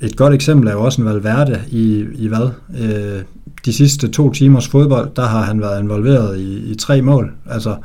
[0.00, 2.50] et godt eksempel er jo også en Valverde i, i hvad?
[2.80, 3.22] Øh,
[3.64, 7.32] de sidste to timers fodbold, der har han været involveret i, i tre mål.
[7.50, 7.76] Altså,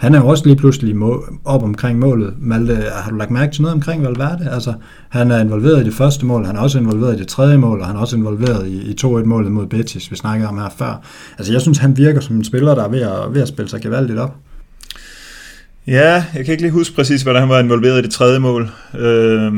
[0.00, 2.34] han er jo også lige pludselig må, op omkring målet.
[2.38, 4.50] Malte, har du lagt mærke til noget omkring Valverde?
[4.50, 4.72] Altså,
[5.08, 7.80] han er involveret i det første mål, han er også involveret i det tredje mål,
[7.80, 11.02] og han er også involveret i, i 2-1-målet mod Betis, vi snakkede om her før.
[11.38, 13.68] Altså, jeg synes, han virker som en spiller, der er ved at, ved at spille
[13.68, 14.36] sig gevaldigt op.
[15.86, 18.70] Ja, jeg kan ikke lige huske præcis, hvordan han var involveret i det tredje mål.
[18.98, 19.52] Øh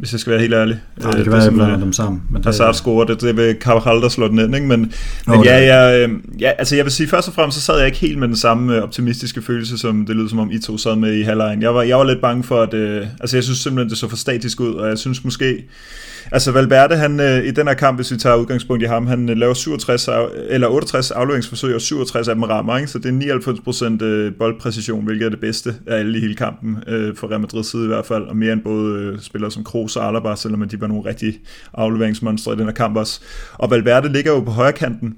[0.00, 0.80] hvis jeg skal være helt ærlig.
[1.00, 2.22] Nej, det kan være, at jeg blander dem sammen.
[2.30, 4.66] Men det, Hazard scorer det, det ved Carvajal, der slår den ind, ikke?
[4.66, 4.92] Men,
[5.26, 7.76] Nå, men ja, jeg, øh, ja, altså jeg vil sige, først og fremmest, så sad
[7.76, 10.58] jeg ikke helt med den samme øh, optimistiske følelse, som det lyder som om I
[10.58, 11.62] to sad med i halvlejen.
[11.62, 14.08] Jeg var, jeg var lidt bange for, at, øh, altså jeg synes simpelthen, det så
[14.08, 15.64] for statisk ud, og jeg synes måske,
[16.32, 19.30] Altså Valverde, han, øh, i den her kamp, hvis vi tager udgangspunkt i ham, han
[19.30, 22.90] øh, laver 67 af, eller 68 afleveringsforsøg, og 67 af dem rammer, ikke?
[22.90, 26.78] så det er 99% øh, boldpræcision, hvilket er det bedste af alle i hele kampen,
[26.86, 29.64] øh, for Real Madrid side i hvert fald, og mere end både øh, spillere som
[29.64, 31.38] Kroos og Alaba, selvom de var nogle rigtige
[31.74, 33.20] afleveringsmonstre i den her kamp også.
[33.54, 35.16] Og Valverde ligger jo på højre kanten,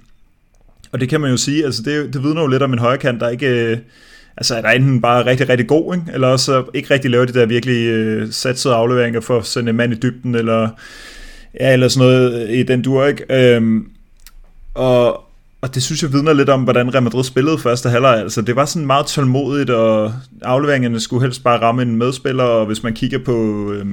[0.92, 2.98] og det kan man jo sige, altså det, det vidner jo lidt om en højre
[2.98, 3.46] kant, der ikke...
[3.48, 3.78] Øh,
[4.37, 6.06] altså er der enten bare rigtig, rigtig god, ikke?
[6.12, 9.76] eller også ikke rigtig lave de der virkelig øh, satsede afleveringer for at sende en
[9.76, 10.68] mand i dybden, eller,
[11.61, 13.54] ja, eller sådan noget i den dur, ikke?
[13.56, 13.88] Øhm,
[14.74, 15.24] og,
[15.62, 18.18] og det synes jeg vidner lidt om, hvordan Real Madrid spillede første halvleg.
[18.18, 22.66] Altså, det var sådan meget tålmodigt, og afleveringerne skulle helst bare ramme en medspiller, og
[22.66, 23.68] hvis man kigger på...
[23.72, 23.87] øh,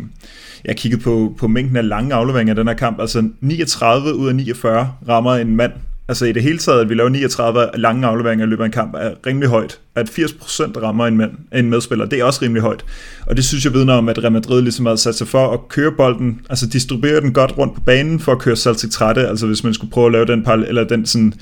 [0.66, 3.00] jeg kiggede på, på mængden af lange afleveringer i den her kamp.
[3.02, 5.72] Altså 39 ud af 49 rammer en mand
[6.10, 8.72] altså i det hele taget, at vi laver 39 lange afleveringer i løbet af en
[8.72, 9.80] kamp, er rimelig højt.
[9.96, 12.86] At 80% rammer en, mand, en medspiller, det er også rimelig højt.
[13.26, 15.60] Og det synes jeg vidner om, at Real Madrid ligesom har sat sig for at
[15.70, 19.48] køre bolden, altså distribuere den godt rundt på banen for at køre Celtic trætte, altså
[19.48, 21.34] hvis man skulle prøve at lave den, eller den sådan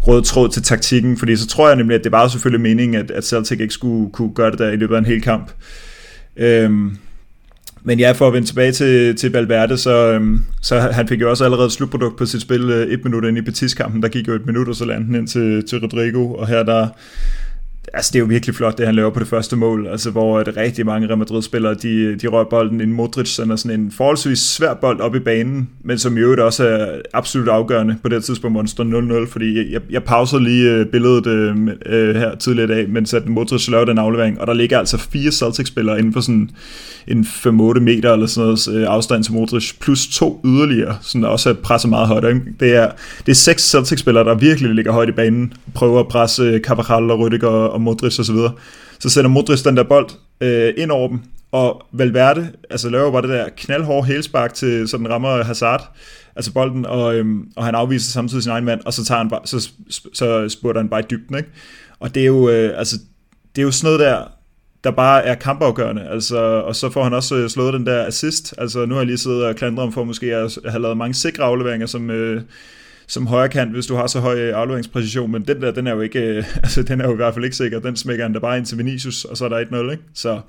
[0.00, 3.10] røde tråd til taktikken, fordi så tror jeg nemlig, at det var selvfølgelig meningen, at,
[3.10, 5.50] at Celtic ikke skulle kunne gøre det der i løbet af en hel kamp.
[6.36, 6.96] Øhm,
[7.82, 11.30] men ja, for at vende tilbage til, til Valverde, så, øhm, så han fik jo
[11.30, 14.02] også allerede slutprodukt på sit spil øh, et minut ind i Betis-kampen.
[14.02, 16.62] Der gik jo et minut, og så landede han ind til, til Rodrigo, og her
[16.62, 16.88] der,
[17.94, 20.38] altså det er jo virkelig flot, det han laver på det første mål, altså hvor
[20.38, 22.92] at rigtig mange Real Madrid-spillere, de, de rører bolden ind.
[22.92, 26.64] Modric sender sådan en forholdsvis svær bold op i banen, men som i øvrigt også
[26.68, 30.70] er absolut afgørende på det tidspunkt, hvor den står 0-0, fordi jeg, jeg pausede lige
[30.70, 34.46] øh, billedet øh, øh, her tidligere i dag, mens at Modric laver den aflevering, og
[34.46, 36.50] der ligger altså fire Celtic-spillere inden for sådan
[37.06, 41.54] en 5-8 meter eller sådan noget øh, afstand til Modric, plus to yderligere, som også
[41.54, 42.24] presser meget højt.
[42.24, 42.40] Ikke?
[42.60, 42.90] Det er,
[43.26, 47.10] det er seks Celtic-spillere, der virkelig ligger højt i banen, prøver at presse øh, Carvajal
[47.10, 48.34] og Rüdiger og Modric osv.
[48.34, 48.50] Så,
[48.98, 51.20] så sender Modric den der bold øh, ind over dem,
[51.52, 55.96] og Valverde altså laver bare det der knaldhårde hælspark til, så den rammer Hazard,
[56.36, 59.30] altså bolden, og, øhm, og han afviser samtidig sin egen mand, og så, tager han
[59.30, 59.70] bare, så,
[60.14, 61.48] så spurgte han bare i dybden, ikke?
[62.00, 62.96] Og det er jo, øh, altså,
[63.56, 64.24] det er jo sådan noget der,
[64.84, 68.54] der bare er kampafgørende, altså, og så får han også øh, slået den der assist,
[68.58, 71.14] altså nu har jeg lige siddet og klandret om for måske at have lavet mange
[71.14, 72.42] sikre afleveringer som, øh,
[73.10, 76.00] som højre kant, hvis du har så høj afleveringspræcision, men den der, den er jo
[76.00, 78.38] ikke, øh, altså den er jo i hvert fald ikke sikker, den smækker han da
[78.38, 80.02] bare ind til Vinicius, og så er der 1-0, ikke?
[80.14, 80.40] Så,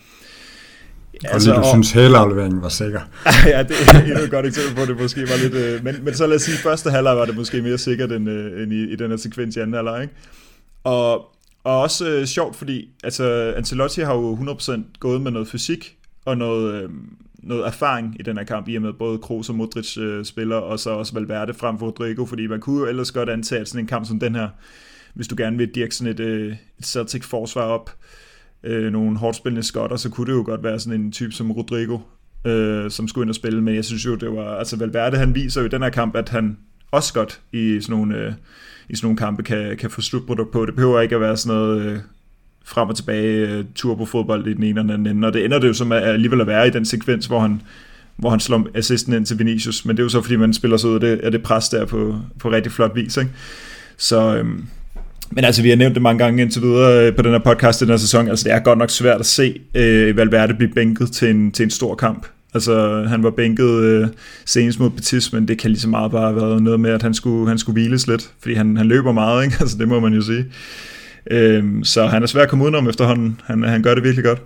[1.24, 3.02] Altså, og du synes, hele afleveringen var sikker.
[3.54, 5.54] ja, det er endnu et godt eksempel på, at det måske var lidt...
[5.54, 8.30] Øh, men, men så lad os sige, første halvleg var det måske mere sikkert end,
[8.30, 10.14] øh, end i, i den her sekvens i anden halvleg, ikke?
[10.84, 11.14] Og,
[11.64, 15.96] og også øh, sjovt, fordi altså, Ancelotti har jo 100% gået med noget fysik
[16.26, 16.90] og noget, øh,
[17.44, 20.56] noget erfaring i den her kamp, i og med både Kroos og Modric øh, spiller,
[20.56, 23.68] og så også Valverde frem for Rodrigo, fordi man kunne jo ellers godt antage, at
[23.68, 24.50] sådan en kamp som den her,
[25.14, 27.96] hvis du gerne vil dirke sådan et, øh, et Celtic-forsvar op,
[28.64, 31.52] øh, nogle hårdt spillende skotter, så kunne det jo godt være sådan en type som
[31.52, 31.98] Rodrigo,
[32.46, 35.36] øh, som skulle ind og spille, men jeg synes jo, det var, altså Valverde, han
[35.36, 36.58] viser jo i den her kamp, at han
[36.92, 38.34] også godt i sådan nogle, øh,
[38.90, 40.66] i sådan nogle kampe kan, kan få slutprodukt på.
[40.66, 42.00] Det behøver ikke at være sådan noget øh,
[42.66, 45.68] frem og tilbage øh, turbofodbold i den ene og den anden og det ender det
[45.68, 47.62] jo som at alligevel at være i den sekvens, hvor han,
[48.16, 50.78] hvor han slår assisten ind til Vinicius, men det er jo så fordi, man spiller
[50.78, 53.32] så ud af det, af det pres der på, på rigtig flot vis, ikke?
[53.98, 54.66] Så, øhm,
[55.32, 57.82] men altså, vi har nævnt det mange gange indtil videre øh, på den her podcast
[57.82, 58.28] i den her sæson.
[58.28, 61.64] Altså, det er godt nok svært at se øh, Valverde blive bænket til en, til
[61.64, 62.28] en stor kamp.
[62.54, 64.08] Altså, han var bænket øh,
[64.46, 67.02] senest mod Betis, men det kan lige så meget bare have været noget med, at
[67.02, 69.58] han skulle, han skulle hviles lidt, fordi han, han løber meget, ikke?
[69.62, 70.46] Altså, det må man jo sige.
[71.32, 73.42] Øh, så han er svær at komme udenom efterhånden.
[73.44, 74.42] Han, han gør det virkelig godt.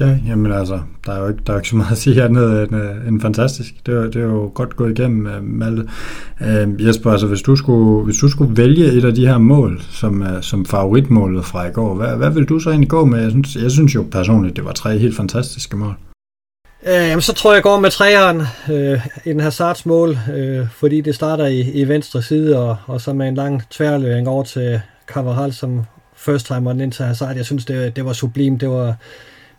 [0.00, 2.62] Ja, jamen altså, der er jo ikke, der er ikke så meget at sige andet
[2.62, 3.74] end, uh, end fantastisk.
[3.86, 5.88] Det er, det er jo godt gået igennem, uh, Malte.
[6.40, 9.80] Uh, Jesper, altså hvis du, skulle, hvis du skulle vælge et af de her mål
[9.90, 13.22] som, som favoritmålet fra i går, hvad, hvad vil du så egentlig gå med?
[13.22, 15.94] Jeg synes, jeg synes jo personligt, det var tre helt fantastiske mål.
[16.86, 20.18] Øh, jamen, så tror jeg, jeg går med træeren øh, i den her Sarts mål,
[20.34, 24.28] øh, fordi det starter i, i venstre side, og, og så med en lang tværløring
[24.28, 25.84] over til Carvajal som
[26.16, 27.36] first timer ind til Hazard.
[27.36, 28.58] Jeg synes, det, det var sublim.
[28.58, 28.94] Det var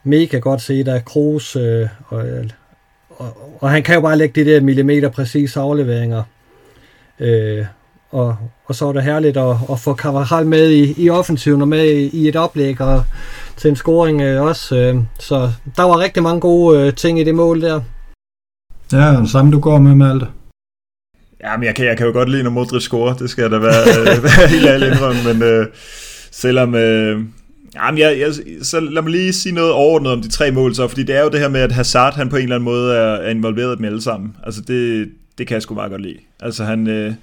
[0.04, 2.50] mega godt set af Kroos, øh, og, øh,
[3.10, 6.24] og, og han kan jo bare lægge de der millimeter præcise afleveringer.
[7.20, 7.66] Øh,
[8.12, 11.68] og, og så er det herligt at, at få Carvajal med i, i offensiven og
[11.68, 13.04] med i, i et oplæg og
[13.58, 14.76] til en scoring øh, også.
[14.76, 17.82] Øh, så der var rigtig mange gode øh, ting i det mål der.
[18.92, 20.28] Ja, og samme du går med, Malte.
[21.44, 23.14] Ja, men jeg kan, jeg kan jo godt lide, når Modric scorer.
[23.14, 25.68] Det skal da være, øh, være helt ærlig indrømme, men øh,
[26.32, 26.76] selvom...
[26.76, 27.20] Øh,
[27.76, 30.88] Jamen, jeg, jeg, så lad mig lige sige noget overordnet om de tre mål så,
[30.88, 32.96] fordi det er jo det her med, at Hazard han på en eller anden måde
[32.96, 34.36] er, er involveret med alle sammen.
[34.44, 36.18] Altså det, det kan jeg sgu meget godt lide.
[36.40, 37.14] Altså han, øh,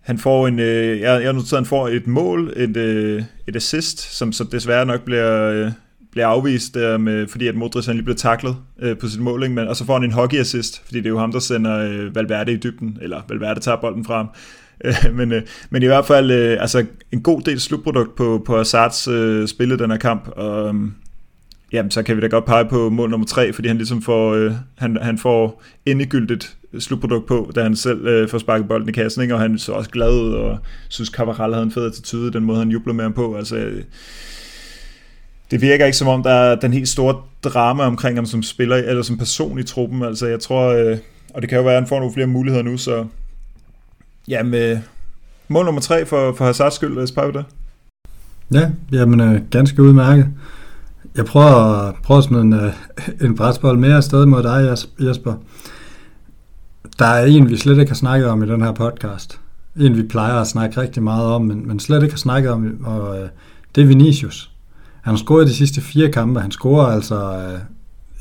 [0.00, 4.16] han får en, øh, jeg, jeg noteret, han får et mål, et, øh, et assist,
[4.16, 5.70] som så desværre nok bliver, øh,
[6.12, 9.42] bliver afvist, der med, fordi at Modric han lige blev taklet øh, på sit mål,
[9.42, 9.54] ikke?
[9.54, 11.78] Men, og så får han en hockey assist, fordi det er jo ham, der sender
[11.78, 14.26] øh, Valverde i dybden, eller Valverde tager bolden frem.
[14.84, 18.56] Øh, men, øh, men i hvert fald øh, altså en god del slutprodukt på, på
[18.56, 20.74] Hazards øh, spillet den her kamp, og øh,
[21.72, 24.34] jamen, så kan vi da godt pege på mål nummer tre, fordi han ligesom får,
[24.34, 28.92] øh, han, han får endegyldigt slutprodukt på, da han selv øh, får sparket bolden i
[28.92, 29.34] kassen, ikke?
[29.34, 32.58] og han så også glad ud, og synes Cavaral havde en fed attitude, den måde
[32.58, 33.82] han jubler med ham på, altså øh,
[35.52, 38.76] det virker ikke som om, der er den helt store drama omkring ham som spiller,
[38.76, 40.98] eller som person i truppen, altså jeg tror, øh,
[41.34, 43.04] og det kan jo være, at han får nogle flere muligheder nu, så
[44.28, 44.78] ja, med
[45.48, 47.44] mål nummer tre for, for Hazards skyld, lad os prøve det.
[48.54, 50.26] Ja, jamen øh, ganske udmærket.
[51.16, 52.72] Jeg prøver, prøver at smide en, øh,
[53.20, 55.34] en brætsbold mere afsted mod dig, Jesper.
[56.98, 59.40] Der er en, vi slet ikke har snakket om i den her podcast.
[59.76, 62.84] En, vi plejer at snakke rigtig meget om, men, men slet ikke har snakket om,
[62.84, 63.28] og øh,
[63.74, 64.51] det er Vinicius.
[65.02, 66.40] Han har scoret de sidste fire kampe.
[66.40, 67.58] Han scorer altså øh,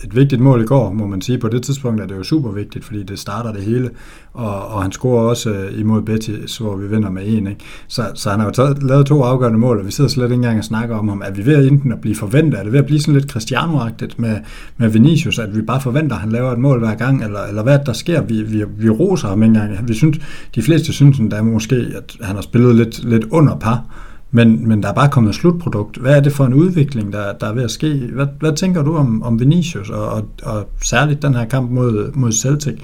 [0.04, 1.38] et vigtigt mål i går, må man sige.
[1.38, 3.90] På det tidspunkt er det jo super vigtigt, fordi det starter det hele.
[4.34, 7.48] Og, og han scorer også øh, imod Betis, hvor vi vinder med en.
[7.48, 7.62] Ikke?
[7.88, 10.36] Så, så han har jo taget, lavet to afgørende mål, og vi sidder slet ikke
[10.36, 11.22] engang og snakker om ham.
[11.26, 12.60] Er vi ved at enten at blive forventet?
[12.60, 14.38] Er det ved at blive sådan lidt cristiano med,
[14.78, 17.24] med Vinicius, at vi bare forventer, at han laver et mål hver gang?
[17.24, 18.22] Eller, eller hvad der sker?
[18.22, 19.88] Vi, vi, vi roser ham ikke engang.
[19.88, 20.18] Vi synes,
[20.56, 23.86] de fleste synes, at der måske, at han har spillet lidt, lidt under par.
[24.32, 25.98] Men, men der er bare kommet et slutprodukt.
[25.98, 28.10] Hvad er det for en udvikling, der, der er ved at ske?
[28.14, 32.12] Hvad, hvad tænker du om, om Vinicius, og, og, og særligt den her kamp mod,
[32.14, 32.80] mod Celtic?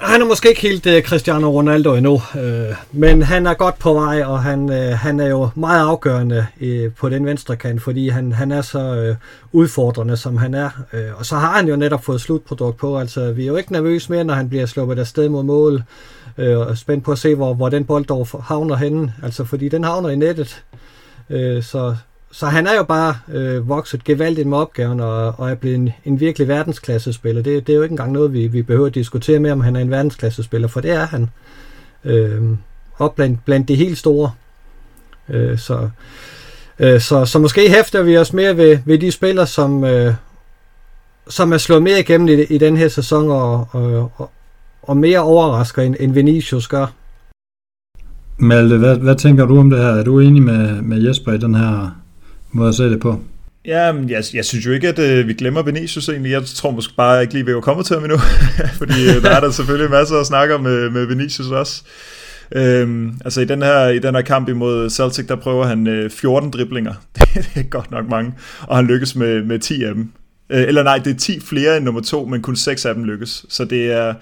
[0.00, 3.94] Han er måske ikke helt uh, Cristiano Ronaldo endnu, øh, men han er godt på
[3.94, 8.08] vej, og han, øh, han er jo meget afgørende øh, på den venstre kant, fordi
[8.08, 9.16] han, han er så øh,
[9.52, 10.70] udfordrende, som han er.
[10.92, 13.72] Øh, og så har han jo netop fået slutprodukt på, altså vi er jo ikke
[13.72, 15.82] nervøse mere, når han bliver sluppet afsted mod mål øh,
[16.38, 19.14] Øh, og spændt på at se, hvor, hvor den bold dog havner henne.
[19.22, 20.64] Altså, fordi den havner i nettet.
[21.30, 21.96] Øh, så,
[22.32, 25.92] så han er jo bare øh, vokset gevaldigt med opgaven og, og er blevet en,
[26.04, 27.42] en virkelig verdensklassespiller.
[27.42, 29.76] Det, det er jo ikke engang noget, vi, vi behøver at diskutere med, om han
[29.76, 31.30] er en verdensklassespiller, for det er han.
[32.04, 32.42] Øh,
[32.98, 34.30] op blandt, blandt de helt store.
[35.28, 35.90] Øh, så,
[36.78, 40.14] øh, så, så måske hæfter vi os mere ved, ved de spillere, som, øh,
[41.28, 44.30] som er slået mere igennem i, i den her sæson og, og, og,
[44.82, 46.86] og mere overrasker, end, end Vinicius gør.
[48.38, 49.90] Malte, hvad, hvad tænker du om det her?
[49.90, 52.02] Er du enig med, med Jesper i den her
[52.52, 53.20] måde at se det på?
[53.64, 56.32] Ja, jeg, jeg synes jo ikke, at øh, vi glemmer Vinicius egentlig.
[56.32, 58.18] Jeg tror måske bare ikke lige, vi er kommet til ham endnu.
[58.80, 61.82] Fordi øh, der er der selvfølgelig masser at snakke med, med Vinicius også.
[62.54, 66.10] Øhm, altså i den, her, i den her kamp imod Celtic, der prøver han øh,
[66.10, 66.94] 14 driblinger.
[67.34, 68.34] det er godt nok mange.
[68.60, 70.12] Og han lykkes med, med 10 af dem.
[70.52, 73.04] Øh, eller nej, det er 10 flere end nummer to, men kun 6 af dem
[73.04, 73.46] lykkes.
[73.48, 74.14] Så det er,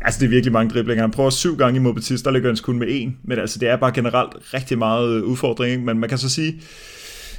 [0.00, 1.02] altså det er virkelig mange driblinger.
[1.02, 3.16] Han prøver syv gange imod Batista, der lykkes kun med en.
[3.24, 5.72] Men altså det er bare generelt rigtig meget øh, udfordring.
[5.72, 5.84] Ikke?
[5.84, 6.60] Men man kan så sige,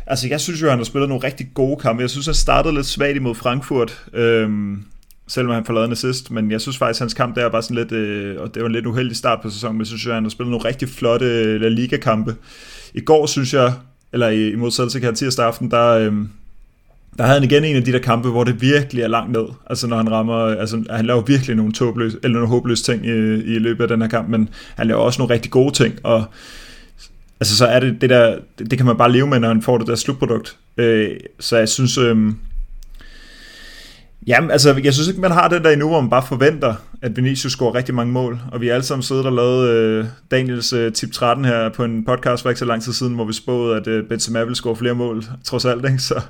[0.07, 2.01] altså jeg synes jo, at han har spillet nogle rigtig gode kampe.
[2.01, 4.05] Jeg synes, han startede lidt svagt imod Frankfurt.
[4.13, 4.83] Øhm,
[5.27, 7.49] selvom han får lavet en assist, men jeg synes faktisk, at hans kamp der var
[7.49, 9.87] bare sådan lidt, øh, og det var en lidt uheldig start på sæsonen, men jeg
[9.87, 12.35] synes, at han har spillet nogle rigtig flotte øh, La Liga-kampe.
[12.93, 13.73] I går synes jeg,
[14.13, 16.13] eller i mod Celtic her tirsdag aften, der, øh,
[17.19, 19.45] der havde han igen en af de der kampe, hvor det virkelig er langt ned.
[19.69, 23.09] Altså når han rammer, altså han laver virkelig nogle, tåbløse, eller nogle håbløse ting i,
[23.55, 26.25] i løbet af den her kamp, men han laver også nogle rigtig gode ting, og
[27.39, 29.61] altså så er det det der, det, det kan man bare leve med, når han
[29.61, 30.57] får det der slutprodukt.
[30.77, 32.17] Øh, så jeg synes, øh,
[34.27, 37.17] Jamen, altså, jeg synes ikke, man har den der endnu, hvor man bare forventer, at
[37.17, 38.39] Vinicius scorer rigtig mange mål.
[38.51, 41.83] Og vi er alle sammen siddet og lavet øh, Daniels øh, tip 13 her på
[41.83, 44.55] en podcast for ikke så lang tid siden, hvor vi spåede, at øh, Benzema ville
[44.55, 45.85] score flere mål, trods alt.
[45.85, 45.99] Ikke?
[45.99, 46.21] Så,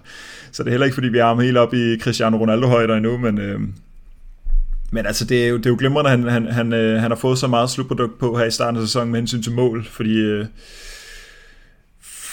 [0.51, 3.17] så det er heller ikke, fordi vi har ham helt op i Cristiano Ronaldo-højder endnu,
[3.17, 3.37] men...
[3.37, 3.59] Øh,
[4.91, 7.11] men altså, det er jo, det er jo glimrende, at han, han, han, øh, han
[7.11, 9.85] har fået så meget slutprodukt på her i starten af sæsonen med hensyn til mål,
[9.85, 10.45] fordi øh,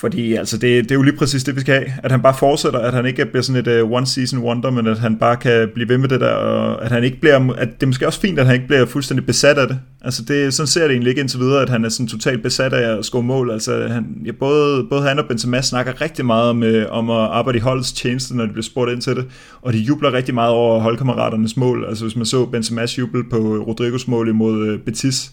[0.01, 1.93] fordi altså, det, det er jo lige præcis det, vi skal have.
[2.03, 4.99] At han bare fortsætter, at han ikke bliver sådan et uh, one-season wonder, men at
[4.99, 7.83] han bare kan blive ved med det der, og at han ikke bliver, at det
[7.83, 9.79] er måske også fint, at han ikke bliver fuldstændig besat af det.
[10.03, 12.73] Altså det, sådan ser det egentlig ikke indtil videre, at han er sådan totalt besat
[12.73, 13.51] af at score mål.
[13.51, 17.17] Altså han, ja, både, både han og Benzema snakker rigtig meget om, øh, om at
[17.17, 19.25] arbejde i holdets tjeneste, når de bliver spurgt ind til det,
[19.63, 21.85] og de jubler rigtig meget over holdkammeraternes mål.
[21.89, 25.33] Altså hvis man så Benzemas jubel på Rodrigos mål imod øh, Betis,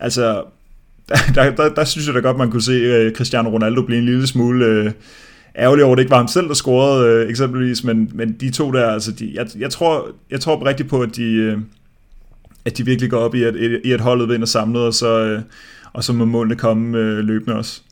[0.00, 0.42] altså
[1.34, 4.06] der, der, der synes jeg da godt, man kunne se øh, Cristiano Ronaldo blive en
[4.06, 4.92] lille smule Øh,
[5.58, 8.50] ærgerlig over, at det ikke var ham selv, der scorede øh, eksempelvis, men, men de
[8.50, 11.58] to der, altså de, jeg, jeg, tror, jeg tror rigtigt på, at de, øh,
[12.64, 15.42] at de virkelig går op i, at, i at holdet vinder samlet, og så, øh,
[15.92, 17.82] og så må målene komme øh, løbende også.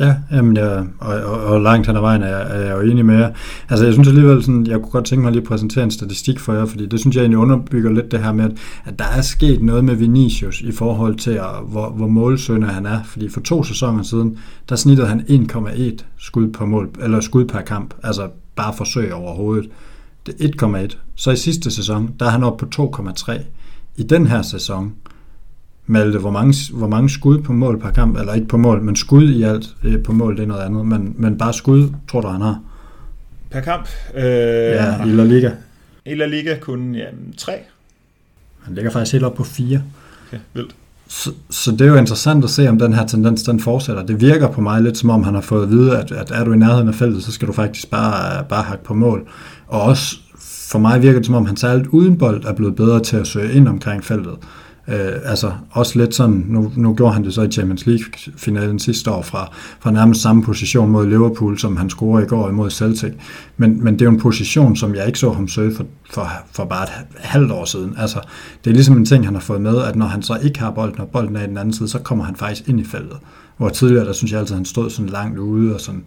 [0.00, 3.06] Ja, jamen, jeg, og, og, og langt hen ad vejen er, er jeg jo enig
[3.06, 3.30] med jer.
[3.68, 6.52] Altså jeg synes alligevel, sådan, jeg kunne godt tænke mig lige præsentere en statistik for
[6.52, 8.50] jer, fordi det synes jeg egentlig underbygger lidt det her med,
[8.84, 12.86] at der er sket noget med Vinicius i forhold til, at, hvor, hvor målsønder han
[12.86, 13.02] er.
[13.04, 17.60] Fordi for to sæsoner siden, der snittede han 1,1 skud, per mål, eller skud per
[17.60, 19.70] kamp, altså bare forsøg overhovedet.
[20.26, 20.96] Det er 1,1.
[21.14, 23.40] Så i sidste sæson, der er han oppe på 2,3.
[23.96, 24.92] I den her sæson,
[25.90, 28.96] Malte, hvor mange, hvor mange skud på mål per kamp, eller ikke på mål, men
[28.96, 32.20] skud i alt øh, på mål, det er noget andet, men, men bare skud, tror
[32.20, 32.60] du, han har?
[33.50, 33.88] Per kamp?
[34.14, 35.50] Øh, ja, i La Liga.
[36.06, 37.04] I La Liga kun ja,
[37.36, 37.52] tre.
[38.62, 39.82] Han ligger faktisk helt op på fire.
[40.28, 40.74] Okay, vildt.
[41.08, 44.06] Så, så det er jo interessant at se, om den her tendens den fortsætter.
[44.06, 46.44] Det virker på mig lidt som om, han har fået at vide, at, at er
[46.44, 49.28] du i nærheden af feltet, så skal du faktisk bare, bare hakke på mål.
[49.66, 50.16] Og også
[50.70, 53.26] for mig virker det som om, han særligt uden bold er blevet bedre til at
[53.26, 54.32] søge ind omkring feltet.
[54.32, 58.78] Øh, Øh, altså også lidt sådan, nu, nu gjorde han det så i Champions League-finalen
[58.78, 62.70] sidste år fra, fra nærmest samme position mod Liverpool, som han scorede i går imod
[62.70, 63.12] Celtic.
[63.56, 66.28] Men, men det er jo en position, som jeg ikke så ham søge for, for,
[66.52, 67.94] for bare et halvt år siden.
[67.98, 68.20] Altså,
[68.64, 70.70] det er ligesom en ting, han har fået med, at når han så ikke har
[70.70, 73.16] bolden, og bolden er i den anden side, så kommer han faktisk ind i feltet.
[73.56, 76.04] Hvor tidligere, der synes jeg altid, at han stod sådan langt ude og sådan...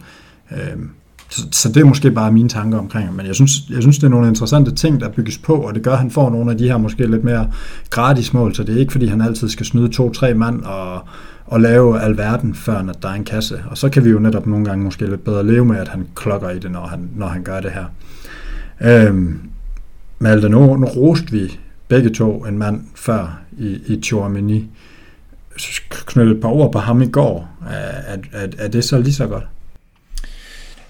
[0.52, 0.58] Øh,
[1.32, 4.04] så, så det er måske bare mine tanker omkring men jeg synes, jeg synes, det
[4.04, 6.58] er nogle interessante ting, der bygges på, og det gør, at han får nogle af
[6.58, 7.52] de her måske lidt mere
[7.90, 11.02] gratis mål, så det er ikke, fordi han altid skal snyde to-tre mand og,
[11.46, 13.64] og lave alverden, før at der er en kasse.
[13.70, 16.08] Og så kan vi jo netop nogle gange måske lidt bedre leve med, at han
[16.16, 17.86] klokker i det, når han, når han gør det her.
[18.82, 19.40] Øhm,
[20.20, 24.70] Malte, nu, nu roste vi begge to en mand før i, i Chouameni.
[25.90, 27.50] Knytte et par ord på ham i går.
[27.70, 29.44] Er, er, er det så lige så godt?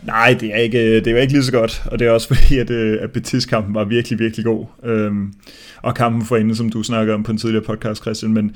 [0.04, 2.28] Nej, det er ikke, øh, det er ikke lige så godt, og det er også
[2.34, 4.66] fordi, at, øh, at Betis-kampen var virkelig, virkelig god.
[4.84, 5.34] Øhm,
[5.82, 8.56] og kampen for inden, som du snakker om på en tidligere podcast, Christian, men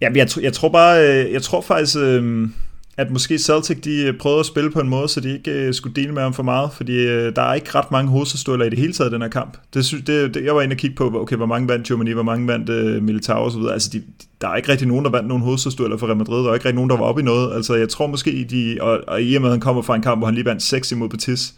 [0.00, 2.52] ja, jeg, jeg tror bare, øh, jeg tror faktisk, øhm,
[2.96, 5.74] at måske Celtic de øh, prøvede at spille på en måde, så de ikke øh,
[5.74, 8.70] skulle dele med ham for meget, fordi øh, der er ikke ret mange hovedstødler i
[8.70, 9.56] det hele taget i den her kamp.
[9.74, 12.22] Det, det, det, jeg var inde og kigge på, okay, hvor mange vandt Germany, hvor
[12.22, 13.60] mange vandt uh, Militao osv.
[13.72, 14.02] Altså, de,
[14.40, 16.64] der er ikke rigtig nogen, der vandt nogen hovedstødler for Real Madrid, der er ikke
[16.64, 17.54] rigtig nogen, der var oppe i noget.
[17.54, 20.02] Altså, jeg tror måske, de, og, og i og med, at han kommer fra en
[20.02, 21.54] kamp, hvor han lige vandt 6 imod Betis,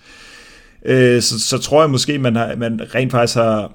[0.86, 3.72] øh, så, så tror jeg måske, man, har, man rent faktisk har,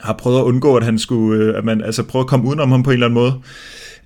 [0.00, 2.82] har prøvet at undgå, at han skulle, at man altså prøve at komme udenom ham
[2.82, 3.34] på en eller anden måde.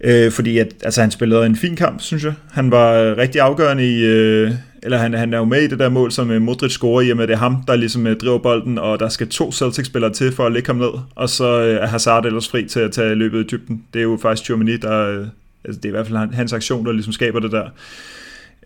[0.02, 2.32] Øh, fordi at, altså, han spillede en fin kamp, synes jeg.
[2.52, 4.50] Han var øh, rigtig afgørende i, øh,
[4.82, 7.10] eller han, han er jo med i det der mål, som øh, Modric scorer i,
[7.10, 10.12] og med det er ham, der ligesom øh, driver bolden, og der skal to Celtic-spillere
[10.12, 13.14] til for at lægge ham ned, og så er Hazard ellers fri til at tage
[13.14, 13.82] løbet i dybden.
[13.94, 15.26] Det er jo faktisk Germany, der, øh,
[15.64, 17.68] altså det er i hvert fald hans aktion, der ligesom skaber det der.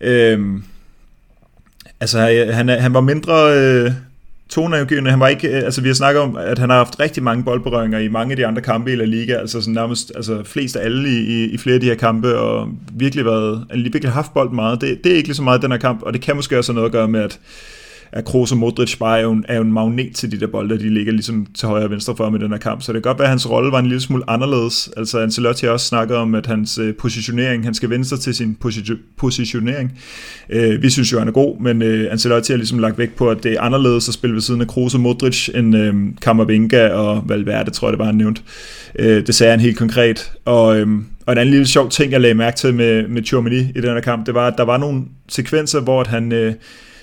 [0.01, 0.39] Øh,
[1.99, 2.19] altså
[2.51, 3.57] han, han var mindre...
[3.57, 3.91] Øh,
[4.49, 5.11] toneangivende.
[5.11, 7.43] Han var ikke, øh, altså vi har snakket om, at han har haft rigtig mange
[7.43, 10.75] boldberøringer i mange af de andre kampe i La Liga, altså sådan nærmest altså flest
[10.75, 13.93] af alle i, i, i flere af de her kampe, og virkelig været, altså, han
[13.93, 14.81] virkelig haft bold meget.
[14.81, 16.71] Det, det er ikke lige så meget den her kamp, og det kan måske også
[16.71, 17.39] have noget at gøre med, at,
[18.11, 20.47] at Kroos og Modric bare er jo, en, er jo en magnet til de der
[20.47, 22.81] bolde, de ligger ligesom til højre og venstre for ham i den her kamp.
[22.81, 24.89] Så det kan godt være, at hans rolle var en lille smule anderledes.
[24.97, 28.35] Altså Ancelotti har også snakket om, at hans øh, positionering, han skal vende sig til
[28.35, 29.99] sin posi- positionering.
[30.49, 33.29] Øh, vi synes jo, han er god, men øh, Ancelotti har ligesom lagt vægt på,
[33.29, 36.89] at det er anderledes at spille ved siden af Kroos og Modric end øh, Kammervinga
[36.89, 38.43] og Valverde, tror jeg det var, han nævnt.
[38.99, 40.31] Øh, det sagde han helt konkret.
[40.45, 40.87] Og, øh,
[41.25, 43.83] og en anden lille sjov ting, jeg lagde mærke til med, med Chomini i den
[43.83, 46.31] her kamp, det var, at der var nogle sekvenser, hvor at han...
[46.31, 46.53] Øh,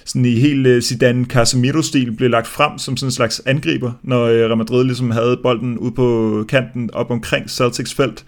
[0.05, 4.25] sådan i helt øh, Zidane Casemiro-stil blev lagt frem som sådan en slags angriber, når
[4.25, 8.25] øh, Real Madrid ligesom havde bolden ud på kanten op omkring Celtics felt,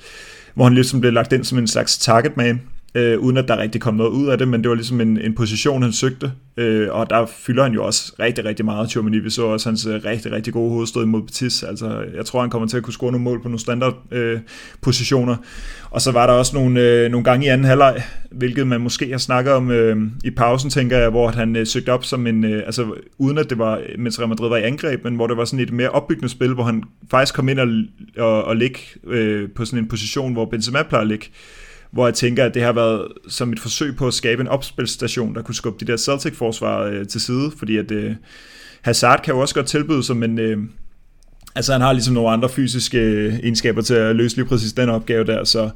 [0.54, 2.60] hvor han ligesom blev lagt ind som en slags target man
[2.96, 5.18] øh, uden at der rigtig kom noget ud af det, men det var ligesom en,
[5.20, 9.18] en position, han søgte, øh, og der fylder han jo også rigtig, rigtig meget, Tjomini.
[9.18, 12.50] Vi så også hans øh, rigtig, rigtig gode hovedstød mod Betis, altså jeg tror, han
[12.50, 14.40] kommer til at kunne score nogle mål på nogle standard øh,
[14.80, 15.36] positioner,
[15.90, 19.10] og så var der også nogle, øh, nogle gange i anden halvleg, hvilket man måske
[19.10, 22.44] har snakket om øh, i pausen, tænker jeg, hvor han øh, søgte op som en,
[22.44, 22.86] øh, altså
[23.18, 25.64] uden at det var, mens Real Madrid var i angreb, men hvor det var sådan
[25.64, 27.68] et mere opbyggende spil, hvor han faktisk kom ind og,
[28.18, 31.26] og, og ligge øh, på sådan en position, hvor Benzema plejer at ligge,
[31.96, 35.34] hvor jeg tænker, at det har været som et forsøg på at skabe en opspilstation,
[35.34, 38.14] der kunne skubbe de der Celtic-forsvar øh, til side, fordi at øh,
[38.82, 40.58] Hazard kan jo også godt tilbyde sig, men øh,
[41.54, 44.88] altså han har ligesom nogle andre fysiske øh, egenskaber til at løse lige præcis den
[44.88, 45.70] opgave der, så,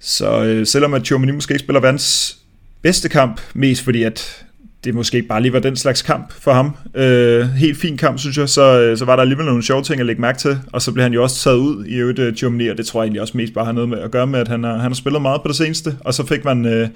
[0.00, 2.38] så øh, selvom at Chomini måske ikke spiller verdens
[2.82, 4.46] bedste kamp, mest fordi at
[4.84, 6.76] det måske bare lige var den slags kamp for ham.
[6.94, 8.48] Øh, helt fin kamp, synes jeg.
[8.48, 10.58] Så, øh, så var der alligevel nogle sjove ting at lægge mærke til.
[10.72, 12.86] Og så blev han jo også taget ud i øvrigt øh, uh, Germany, og det
[12.86, 14.72] tror jeg egentlig også mest bare har noget med at gøre med, at han har,
[14.72, 15.96] han har spillet meget på det seneste.
[16.00, 16.66] Og så fik man...
[16.66, 16.88] Øh,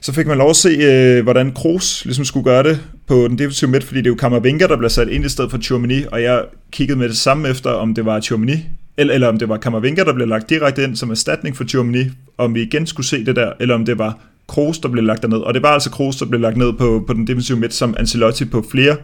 [0.00, 3.38] så fik man lov at se, øh, hvordan Kroos ligesom skulle gøre det på den
[3.38, 6.04] defensive midt, fordi det er jo Kammervinga, der bliver sat ind i stedet for Chomini,
[6.12, 8.64] og jeg kiggede med det samme efter, om det var Chomini,
[8.96, 12.04] eller, eller om det var Kammervinga, der blev lagt direkte ind som erstatning for Chomini,
[12.38, 14.18] om vi igen skulle se det der, eller om det var
[14.48, 15.38] Kroos, der blev lagt derned.
[15.38, 17.94] Og det var altså Kroos, der blev lagt ned på, på den defensive midt, som
[17.98, 18.96] Ancelotti på flere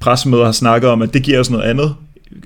[0.00, 1.94] pressemøder har snakket om, at det giver os noget andet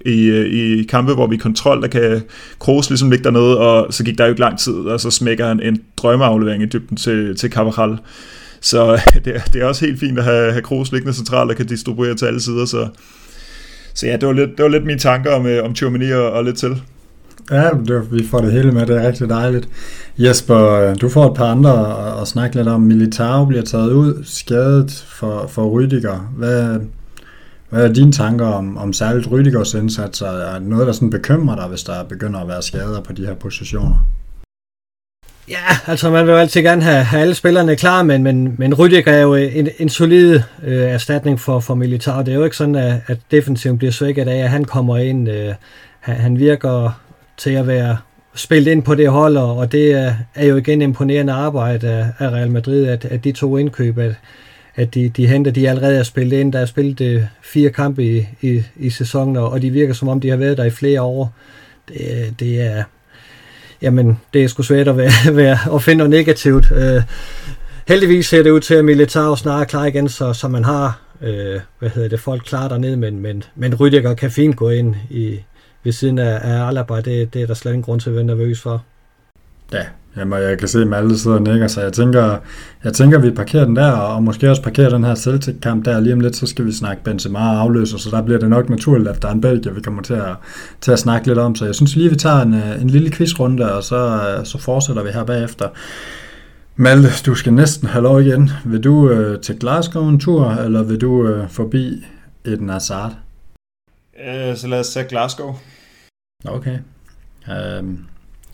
[0.07, 2.23] i, øh, i kampe, hvor vi er kontrol, der kan
[2.59, 5.47] Kroos ligesom ligge dernede, og så gik der jo ikke lang tid, og så smækker
[5.47, 7.99] han en drømmeaflevering i dybden til, til Carvajal.
[8.61, 11.67] Så det, det er også helt fint at have, have Kroos liggende centralt, der kan
[11.67, 12.89] distribuere til alle sider, så,
[13.95, 16.31] så ja, det var lidt, det var lidt mine tanker om, øh, om Tchouameni og,
[16.31, 16.83] og lidt til.
[17.51, 19.69] Ja, det, vi får det hele med, det er rigtig dejligt.
[20.19, 22.81] Jesper, du får et par andre at, snakke lidt om.
[22.81, 26.33] Militao bliver taget ud, skadet for, for Rydiger.
[26.37, 26.81] Hvad,
[27.71, 30.27] hvad er dine tanker om, om særligt Rydigers indsatser?
[30.27, 33.27] Er det noget, der sådan bekymrer dig, hvis der begynder at være skader på de
[33.27, 34.07] her positioner?
[35.49, 38.75] Ja, altså man vil jo altid gerne have, have alle spillerne klar, men, men, men
[38.75, 42.23] Rydiger er jo en, en solid øh, erstatning for, for Militaro.
[42.23, 45.29] Det er jo ikke sådan, at, at defensiven bliver svækket af, at han kommer ind.
[45.29, 45.55] Øh,
[46.01, 47.01] han, han virker
[47.37, 47.97] til at være
[48.35, 52.31] spillet ind på det hold, og det er, er jo igen imponerende arbejde af, af
[52.31, 54.15] Real Madrid, at, at de to indkøb, at,
[54.75, 56.53] at de, de henter, de allerede er spillet ind.
[56.53, 60.21] Der er spillet øh, fire kampe i, i, i sæsonen, og de virker som om,
[60.21, 61.35] de har været der i flere år.
[61.89, 62.85] Det, det er,
[63.83, 66.73] jamen, det er sgu svært at, være, være, at finde noget negativt.
[66.73, 67.03] Øh,
[67.89, 71.01] heldigvis ser det ud til, at Militao snart er klar igen, så, så man har
[71.23, 74.95] øh, hvad hedder det, folk klar dernede, men, men, men Rydiger kan fint gå ind
[75.11, 75.41] i,
[75.87, 78.25] ved siden af, af Alaba, det, det er der slet ingen grund til at være
[78.25, 78.85] nervøs for.
[79.73, 79.83] Ja,
[80.17, 82.39] jamen, jeg kan se, at alle sidder og nikker, så jeg tænker,
[82.85, 86.01] jeg tænker, at vi parkerer den der, og måske også parkerer den her Celtic-kamp der.
[86.01, 88.69] Lige om lidt, så skal vi snakke Benzema og afløser, så der bliver det nok
[88.71, 90.35] naturligt, at der er en Belgier, vi kommer til at,
[90.81, 91.55] til at snakke lidt om.
[91.55, 95.11] Så jeg synes lige, vi tager en, en lille quizrunde, og så, så fortsætter vi
[95.11, 95.69] her bagefter.
[96.77, 98.51] Malte, du skal næsten have lov igen.
[98.65, 102.05] Vil du øh, til Glasgow en tur, eller vil du øh, forbi
[102.45, 103.13] Eden Hazard?
[104.29, 105.55] Øh, så lad os tage Glasgow.
[106.49, 106.79] Okay.
[107.81, 107.99] Um,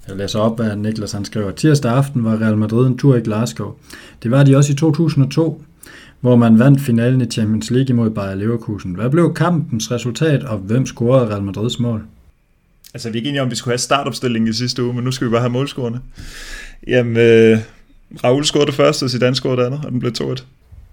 [0.09, 1.51] jeg læser op, hvad Niklas han skriver.
[1.51, 3.75] Tirsdag aften var Real Madrid en tur i Glasgow.
[4.23, 5.65] Det var de også i 2002,
[6.21, 8.95] hvor man vandt finalen i Champions League imod Bayer Leverkusen.
[8.95, 12.03] Hvad blev kampens resultat, og hvem scorede Real Madrids mål?
[12.95, 15.11] Altså, vi er ikke enige om, vi skulle have startopstillingen i sidste uge, men nu
[15.11, 16.01] skal vi bare have målscorerne.
[16.87, 17.59] Jamen, øh,
[18.25, 20.45] Raul scorede det første, og Zidane scorede det andet, og den blev 2-1.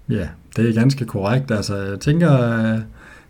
[0.10, 1.52] Ja, det er ganske korrekt.
[1.52, 2.80] Altså, jeg tænker,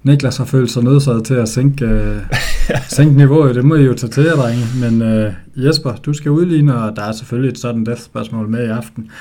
[0.04, 2.22] Niklas har følt sig nødsaget til at sænke, øh,
[2.96, 3.56] sænke niveauet.
[3.56, 4.64] Det må I jo tage til jer, drenge.
[4.82, 8.68] Men øh, Jesper, du skal udligne, og der er selvfølgelig et sådan death spørgsmål med
[8.68, 9.12] i aften.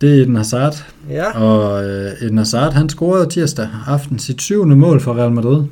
[0.00, 0.84] Det er Eden Hazard.
[1.10, 1.40] Ja.
[1.42, 5.64] Og øh, Eden Hazard, han scorede tirsdag aften sit syvende mål for Real Madrid.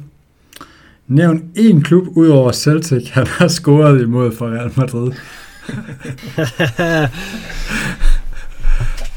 [1.08, 5.12] Nævn én klub ud over Celtic, han har scoret imod for Real Madrid.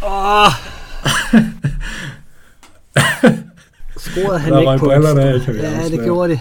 [0.06, 0.52] Åh!
[3.98, 6.40] Scorede han Der ikke på brillerne en- af, kan vi Ja, det gjorde det.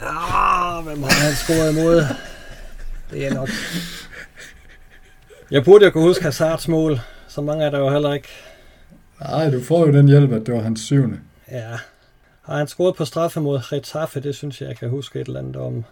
[0.00, 2.04] Ah, hvem har han scoret imod?
[3.10, 3.48] Det er nok...
[5.50, 7.00] Jeg burde jo kunne huske Hazards mål.
[7.28, 8.28] Så mange er der jo heller ikke.
[9.20, 11.18] Nej, du får jo den hjælp, at det var hans syvende.
[11.50, 11.78] Ja.
[12.42, 14.20] Har han scoret på straffe mod Getafe?
[14.20, 15.84] Det synes jeg, jeg kan huske et eller andet om.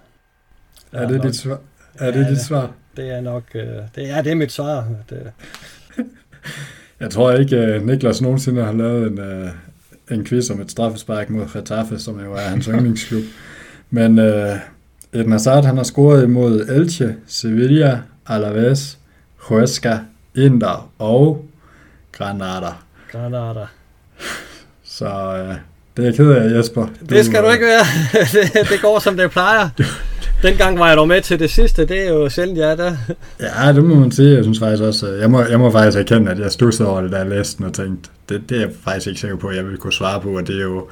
[0.93, 1.59] Er det, dit svar?
[1.99, 2.71] Er det ja, dit svar?
[2.97, 3.43] Det er nok...
[3.55, 4.89] Øh, det, er, det er mit svar.
[5.11, 5.33] Det.
[7.01, 9.51] jeg tror ikke, at øh, Niklas nogensinde har lavet en, øh,
[10.11, 13.25] en quiz om et straffespark mod Getafe, som jo er hans yndlingsklub.
[13.95, 14.57] Men uh,
[15.12, 18.99] Eden Hazard, han har scoret imod Elche, Sevilla, Alaves,
[19.36, 19.99] Huesca,
[20.34, 21.45] Inter og
[22.12, 22.72] Granada.
[23.12, 23.66] Granada.
[24.84, 25.55] Så uh,
[25.97, 26.86] det er jeg ked af, Jesper.
[26.86, 27.84] Du, det skal du ikke være.
[28.55, 29.68] det, det går, som det plejer.
[30.42, 32.97] Dengang var jeg dog med til det sidste, det er jo sjældent, jeg er der.
[33.40, 34.34] Ja, det må man sige.
[34.34, 37.12] Jeg synes faktisk også, jeg må, jeg må faktisk erkende, at jeg stussede over det,
[37.12, 39.78] der læste og tænkte, det, det er jeg faktisk ikke sikker på, at jeg ville
[39.78, 40.88] kunne svare på, og det er jo,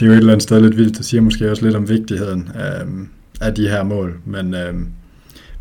[0.00, 0.98] det er jo et eller andet sted lidt vildt.
[0.98, 2.48] Det siger måske også lidt om vigtigheden
[2.80, 3.08] øhm,
[3.40, 4.14] af de her mål.
[4.24, 4.88] Men, øhm,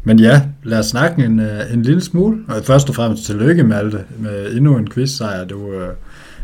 [0.03, 2.37] men ja, lad os snakke en, øh, en lille smule.
[2.47, 5.45] Og først og fremmest tillykke, Malte, med endnu en quiz-sejr.
[5.45, 5.89] Du, øh,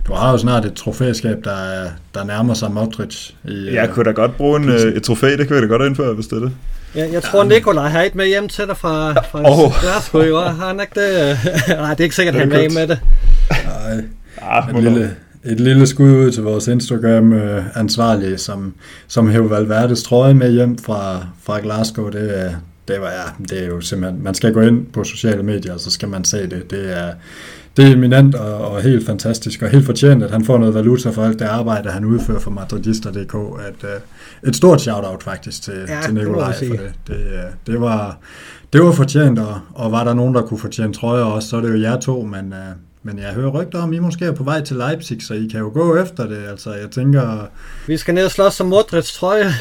[0.08, 3.30] du har jo snart et trofæskab, der, der nærmer sig Modric.
[3.44, 5.82] I, jeg kunne da godt bruge en, øh, et trofæ, det kan vi da godt
[5.82, 6.52] indføre, hvis det er det.
[6.96, 9.72] Ja, jeg tror, Nikolaj har et med hjem til dig fra, fra oh.
[9.82, 10.40] Glasgow, jo.
[10.40, 11.38] Har han ikke det?
[11.68, 13.00] Nej, det er ikke sikkert, at han er med det.
[13.50, 14.04] Nej,
[14.42, 15.16] ah, et, lille,
[15.46, 18.74] et lille skud ud til vores Instagram-ansvarlige, som,
[19.08, 22.10] som hæver Valverdes trøje med hjem fra, fra Glasgow.
[22.10, 25.74] Det, det, var, ja, det er jo simpelthen, man skal gå ind på sociale medier,
[25.74, 26.72] og så skal man se det.
[26.72, 27.12] Det er,
[27.78, 31.10] det er eminent og, og helt fantastisk, og helt fortjent, at han får noget valuta
[31.10, 33.36] for alt det arbejde, han udfører for Madridista.dk.
[33.68, 36.94] At, uh, et stort shout-out faktisk til, ja, til Nikolaj for det.
[37.08, 38.18] Det, uh, det, var,
[38.74, 41.62] det var fortjent, og, og var der nogen, der kunne fortjene trøjer også, så er
[41.62, 44.32] det jo jer to, men, uh, men jeg hører rygter om, at I måske er
[44.32, 46.44] på vej til Leipzig, så I kan jo gå efter det.
[46.50, 47.48] Altså, jeg tænker...
[47.88, 49.46] Vi skal ned og slås som Modric trøje.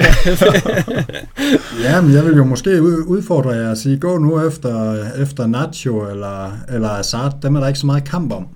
[1.84, 6.10] ja, men jeg vil jo måske udfordre jer at sige, gå nu efter, efter Nacho
[6.10, 7.36] eller, eller Azard.
[7.42, 8.46] Dem er der ikke så meget kamp om.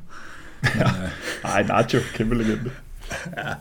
[0.76, 0.90] Ja.
[1.44, 2.70] Ej, Nacho, kæmpe legende.
[3.36, 3.52] ja.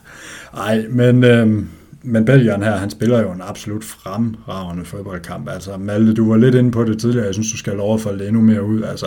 [0.56, 1.68] Ej, men, øhm,
[2.02, 5.48] men Belgien her, han spiller jo en absolut fremragende fodboldkamp.
[5.48, 7.26] Altså, Malte, du var lidt inde på det tidligere.
[7.26, 8.82] Jeg synes, du skal overfolde det endnu mere ud.
[8.82, 9.06] Altså,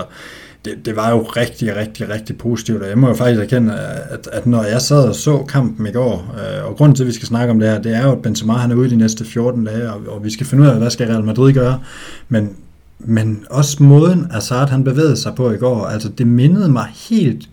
[0.67, 4.29] det, det var jo rigtig, rigtig, rigtig positivt, og jeg må jo faktisk erkende, at,
[4.31, 7.13] at når jeg sad og så kampen i går, øh, og grunden til, at vi
[7.13, 9.25] skal snakke om det her, det er jo, at Benzema han er ude de næste
[9.25, 11.79] 14 dage, og, og vi skal finde ud af, hvad skal Real Madrid gøre,
[12.29, 12.55] men,
[12.99, 17.49] men også måden, Hazard han bevægede sig på i går, altså det mindede mig helt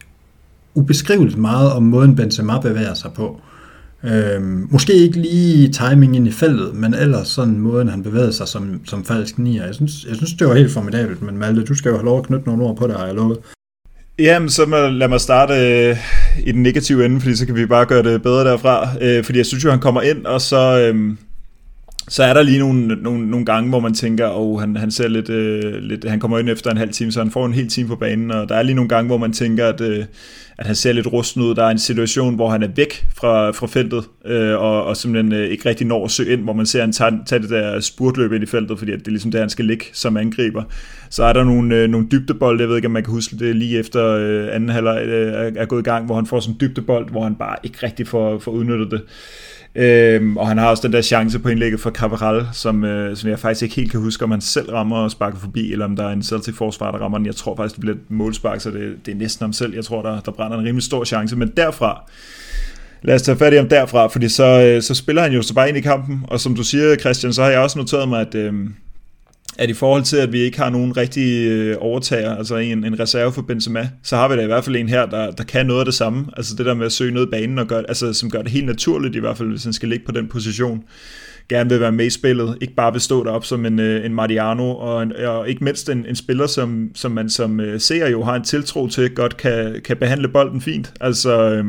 [0.74, 3.40] ubeskriveligt meget om måden Benzema bevæger sig på.
[4.06, 8.48] Øhm, måske ikke lige timing ind i feltet, men ellers sådan måden, han bevægede sig
[8.48, 9.66] som, som falsk nier.
[9.66, 12.18] Jeg synes, jeg synes, det var helt formidabelt, men Malte, du skal jo have lov
[12.18, 13.38] at knytte nogle ord på det, har jeg lovet.
[14.18, 15.96] Jamen, så må, lad mig starte øh,
[16.46, 18.88] i den negative ende, fordi så kan vi bare gøre det bedre derfra.
[19.00, 21.16] Øh, fordi jeg synes jo, han kommer ind, og så, øh,
[22.08, 24.90] så er der lige nogle, nogle, nogle gange, hvor man tænker, og oh, han, han
[24.90, 27.52] ser lidt, øh, lidt, han kommer ind efter en halv time, så han får en
[27.52, 30.04] hel time på banen, og der er lige nogle gange, hvor man tænker, at, øh,
[30.58, 31.54] at han ser lidt rusten ud.
[31.54, 35.32] Der er en situation, hvor han er væk fra, fra feltet, øh, og, og simpelthen
[35.32, 37.50] øh, ikke rigtig når at søge ind, hvor man ser, at han tager, tager det
[37.50, 40.16] der spurtløb ind i feltet, fordi at det er ligesom der, han skal ligge som
[40.16, 40.62] angriber.
[41.10, 43.56] Så er der nogle, øh, nogle dybdebold, jeg ved ikke, om man kan huske det,
[43.56, 46.54] lige efter øh, anden halvleg øh, er, er gået i gang, hvor han får sådan
[46.54, 49.02] en dybdebold, hvor han bare ikke rigtig får, får udnyttet det.
[49.76, 53.30] Øhm, og han har også den der chance på indlægget for Cabral, som, øh, som
[53.30, 55.96] jeg faktisk ikke helt kan huske, om han selv rammer og sparker forbi, eller om
[55.96, 57.26] der er en Celtic-forsvar, der rammer den.
[57.26, 59.74] Jeg tror faktisk, det bliver et målspark, så det, det er næsten om selv.
[59.74, 61.36] Jeg tror, der, der brænder en rimelig stor chance.
[61.36, 62.10] Men derfra,
[63.02, 65.54] lad os tage fat i ham derfra, fordi så, øh, så spiller han jo så
[65.54, 66.24] bare ind i kampen.
[66.28, 68.34] Og som du siger, Christian, så har jeg også noteret mig, at...
[68.34, 68.54] Øh,
[69.58, 73.00] at i forhold til, at vi ikke har nogen rigtig øh, overtager, altså en, en
[73.00, 75.66] reserve for Benzema, så har vi da i hvert fald en her, der, der kan
[75.66, 76.26] noget af det samme.
[76.36, 78.50] Altså det der med at søge noget i banen, og gør, altså, som gør det
[78.50, 80.82] helt naturligt i hvert fald, hvis han skal ligge på den position.
[81.48, 84.14] Gerne vil være med i spillet, ikke bare vil stå derop som en, øh, en
[84.14, 88.08] Mariano, og, en, og ikke mindst en, en spiller, som, som man som øh, ser
[88.08, 90.92] jo har en tiltro til, godt kan, kan behandle bolden fint.
[91.00, 91.50] Altså...
[91.50, 91.64] Øh,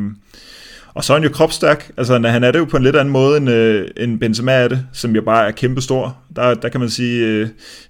[0.95, 1.91] og så er han jo kropstærk.
[1.97, 4.67] Altså, han er det jo på en lidt anden måde, end, øh, end Benzema er
[4.67, 6.17] det, som jo bare er kæmpestor.
[6.35, 7.47] Der, der kan man sige, øh,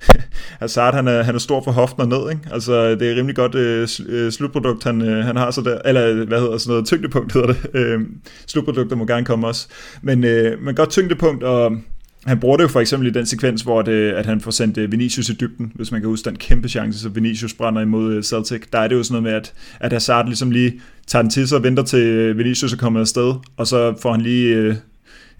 [0.61, 2.31] Hazard han er, han er stor for hoften og ned.
[2.31, 2.41] Ikke?
[2.51, 5.81] Altså, det er rimelig godt øh, øh, slutprodukt, han, øh, han har så der.
[5.85, 7.57] Eller hvad hedder sådan noget, tyngdepunkt hedder det.
[7.73, 7.99] Øh,
[8.47, 9.67] slutprodukter må gerne komme også.
[10.01, 11.77] Men, øh, men godt tyngdepunkt, og
[12.25, 14.77] han bruger det jo for eksempel i den sekvens, hvor det, at han får sendt
[14.77, 18.13] øh, Vinicius i dybden, hvis man kan huske den kæmpe chance, så Vinicius brænder imod
[18.13, 18.61] øh, Celtic.
[18.73, 21.47] Der er det jo sådan noget med, at, at Hazard ligesom lige tager den til
[21.47, 24.77] sig og venter til øh, Vinicius er kommet afsted, og så får han lige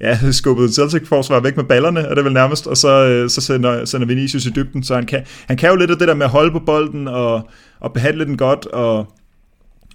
[0.01, 3.85] ja, skubbet Celtic-forsvar væk med ballerne, er det vel nærmest, og så, øh, så sender,
[3.85, 6.25] sender Vinicius i dybden, så han kan, han kan jo lidt af det der med
[6.25, 9.13] at holde på bolden og, og behandle den godt, og,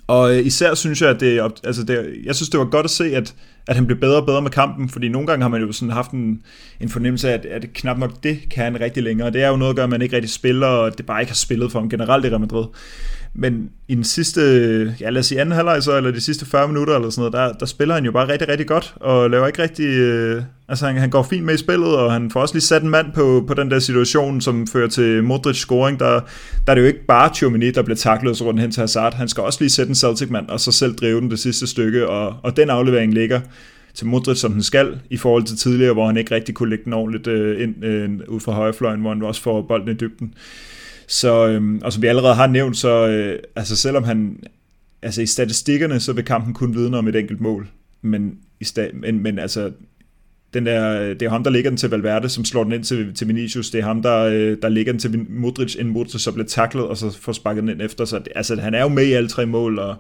[0.06, 2.90] og øh, især synes jeg, at det, altså det, jeg synes, det var godt at
[2.90, 3.34] se, at,
[3.66, 5.92] at han blev bedre og bedre med kampen, fordi nogle gange har man jo sådan
[5.92, 6.42] haft en,
[6.80, 9.30] en fornemmelse af, at, at knap nok det kan han rigtig længere.
[9.30, 11.30] Det er jo noget at gøre, at man ikke rigtig spiller, og det bare ikke
[11.30, 12.64] har spillet for ham generelt i Real Madrid.
[13.34, 14.40] Men i den sidste,
[15.00, 17.32] ja lad os sige anden halvleg så, eller de sidste 40 minutter eller sådan noget,
[17.32, 20.86] der, der spiller han jo bare rigtig, rigtig godt, og laver ikke rigtig, øh, altså
[20.86, 23.12] han, han går fint med i spillet, og han får også lige sat en mand
[23.14, 26.20] på, på den der situation, som fører til Modric scoring, der,
[26.66, 29.14] der er det jo ikke bare Tchouameni, der bliver taklet så rundt hen til Hazard,
[29.14, 32.08] han skal også lige sætte en Celtic-mand, og så selv drive den det sidste stykke,
[32.08, 33.40] og, og den aflevering ligger
[33.94, 36.84] til Modric, som den skal, i forhold til tidligere, hvor han ikke rigtig kunne lægge
[36.84, 40.34] den ordentligt øh, ind øh, ud fra højrefløjen, hvor han også får bolden i dybden.
[41.10, 44.36] Så, øhm, og som vi allerede har nævnt, så øh, altså selvom han,
[45.02, 47.68] altså i statistikkerne, så vil kampen kun vidne om et enkelt mål.
[48.02, 49.70] Men, i sta- men, men altså,
[50.54, 52.84] den der, øh, det er ham, der ligger den til Valverde, som slår den ind
[52.84, 53.70] til, til Vinicius.
[53.70, 56.84] Det er ham, der, øh, der ligger den til Modric, inden Modric så bliver taklet,
[56.84, 58.04] og så får sparket den ind efter.
[58.04, 59.96] Så det, altså, han er jo med i alle tre mål, og,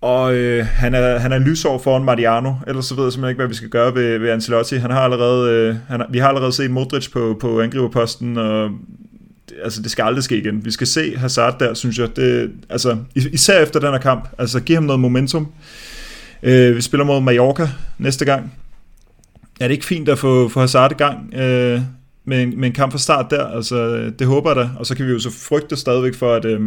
[0.00, 3.40] og øh, han, er, han er lysår foran Mariano, ellers så ved jeg simpelthen ikke,
[3.40, 4.76] hvad vi skal gøre ved, ved Ancelotti.
[4.76, 8.70] Han har allerede, øh, han har, vi har allerede set Modric på, på angriberposten, og
[9.62, 10.64] altså det skal aldrig ske igen.
[10.64, 12.16] Vi skal se Hazard der, synes jeg.
[12.16, 14.28] Det, altså, især efter den her kamp.
[14.38, 15.52] Altså, giv ham noget momentum.
[16.42, 17.68] Øh, vi spiller mod Mallorca
[17.98, 18.52] næste gang.
[19.60, 21.80] Er det ikke fint at få, få Hazard i gang øh,
[22.24, 23.46] med, en, med en kamp fra start der?
[23.46, 24.70] Altså, det håber jeg da.
[24.78, 26.60] Og så kan vi jo så frygte stadigvæk for, at, øh,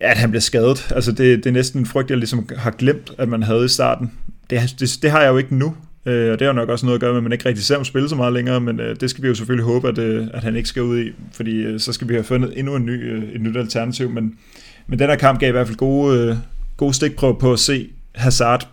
[0.00, 0.92] at han bliver skadet.
[0.94, 3.68] Altså, det, det er næsten en frygt, jeg ligesom har glemt, at man havde i
[3.68, 4.12] starten.
[4.50, 5.74] Det, det, det har jeg jo ikke nu.
[6.06, 7.74] Øh, og det har nok også noget at gøre med, at man ikke rigtig ser
[7.74, 10.26] ham spille så meget længere, men øh, det skal vi jo selvfølgelig håbe, at, øh,
[10.34, 12.86] at han ikke skal ud i, fordi øh, så skal vi have fundet endnu en
[12.86, 14.10] ny, øh, et nyt alternativ.
[14.10, 14.38] Men,
[14.86, 16.36] men den her kamp gav i hvert fald gode, øh,
[16.76, 18.68] gode stikprøve på at se Hazard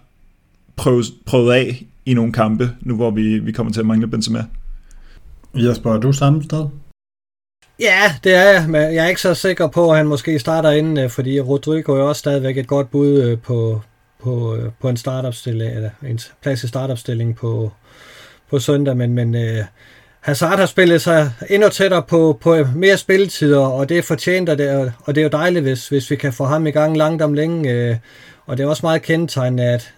[0.76, 4.46] prøve, prøvet af i nogle kampe, nu hvor vi, vi kommer til at mangle Benzema.
[5.56, 6.66] Jesper, er du samme sted?
[7.80, 10.72] Ja, det er jeg, men jeg er ikke så sikker på, at han måske starter
[10.72, 13.82] inden, øh, fordi Rodrigo er også stadigvæk et godt bud øh, på,
[14.24, 17.72] på, øh, på en startopstilling, eller en plads i startopstillingen på,
[18.50, 19.64] på søndag, men, men øh,
[20.20, 24.58] Hazard har spillet sig endnu tættere på, på mere spilletider, og det er fortjent, og
[24.58, 26.98] det er, og det er jo dejligt, hvis, hvis vi kan få ham i gang
[26.98, 27.96] langt om længe, Øh,
[28.46, 29.94] og det er også meget kendetegnende, at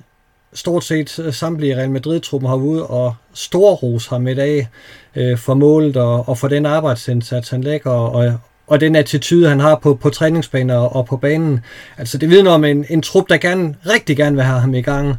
[0.53, 4.67] stort set øh, samtlige Real Madrid-truppen har ude og storros ham i dag
[5.15, 9.59] øh, for målet og, og for den arbejdsindsats, han lægger, og, og den attitude, han
[9.59, 11.59] har på, på træningsbaner og på banen.
[11.97, 14.82] Altså det vidner om en, en trup, der gerne, rigtig gerne vil have ham i
[14.82, 15.16] gang.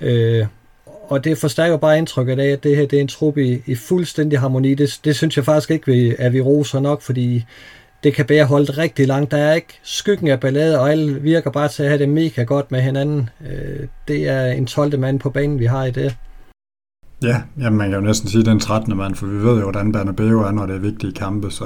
[0.00, 0.46] Øh,
[1.08, 3.74] og det forstærker bare indtrykket af, at det her det er en trup i, i
[3.74, 4.74] fuldstændig harmoni.
[4.74, 7.44] Det, det synes jeg faktisk ikke, vi, at vi roser nok, fordi
[8.04, 9.30] det kan bære holdt rigtig langt.
[9.30, 12.42] Der er ikke skyggen af ballade, og alle virker bare til at have det mega
[12.42, 13.30] godt med hinanden.
[13.50, 14.98] Øh, det er en 12.
[14.98, 16.16] mand på banen, vi har i det.
[17.22, 18.96] Ja, jamen man kan jo næsten sige, den 13.
[18.96, 21.50] mand, for vi ved jo, hvordan Bernabeu er, når det er vigtige kampe.
[21.50, 21.64] Så.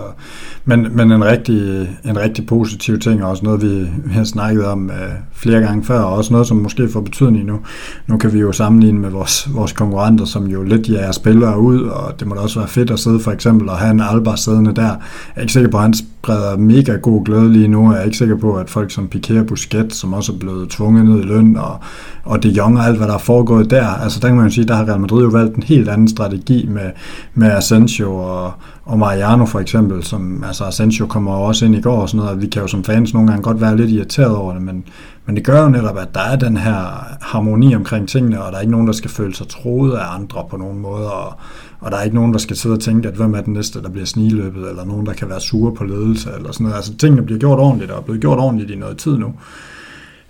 [0.65, 4.67] Men, men en, rigtig, en rigtig positiv ting, og også noget, vi, vi har snakket
[4.67, 4.97] om øh,
[5.33, 7.61] flere gange før, og også noget, som måske får betydning nu.
[8.07, 11.83] Nu kan vi jo sammenligne med vores, vores konkurrenter, som jo lidt jager spillere ud,
[11.83, 14.37] og det må da også være fedt at sidde for eksempel og have en Alba
[14.37, 14.83] siddende der.
[14.83, 14.99] Jeg
[15.37, 15.95] er ikke sikker på, at han
[16.27, 17.93] spreder mega god glæde lige nu.
[17.93, 20.71] Jeg er ikke sikker på, at folk som Piquet og Busquets, som også er blevet
[20.71, 21.79] tvunget ned i løn, og,
[22.25, 24.51] og De Jong og alt, hvad der er foregået der, altså der kan man jo
[24.51, 26.91] sige, der har Real Madrid jo valgt en helt anden strategi med,
[27.35, 28.53] med Asensio og,
[28.85, 32.33] og Mariano for eksempel, som, altså Asensio kommer også ind i går og sådan noget,
[32.33, 34.85] og vi kan jo som fans nogle gange godt være lidt irriteret over det, men,
[35.27, 38.59] men det gør jo netop, at der er den her harmoni omkring tingene, og der
[38.59, 41.35] er ikke nogen, der skal føle sig troet af andre på nogen måde, og,
[41.81, 43.83] og der er ikke nogen, der skal sidde og tænke, at hvem er den næste,
[43.83, 46.77] der bliver sniløbet, eller nogen, der kan være sure på ledelse, eller sådan noget.
[46.77, 49.35] Altså tingene bliver gjort ordentligt, og er blevet gjort ordentligt i noget tid nu.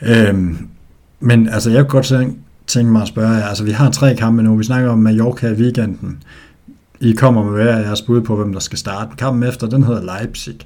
[0.03, 0.69] Øhm,
[1.21, 2.37] men altså, jeg kunne godt tænke,
[2.67, 5.49] tænke mig at spørge jer, altså vi har tre kampe nu, vi snakker om Mallorca
[5.49, 6.23] i weekenden.
[7.01, 9.11] I kommer med hver jeres bud på, hvem der skal starte.
[9.19, 10.59] Kampen efter, den hedder Leipzig.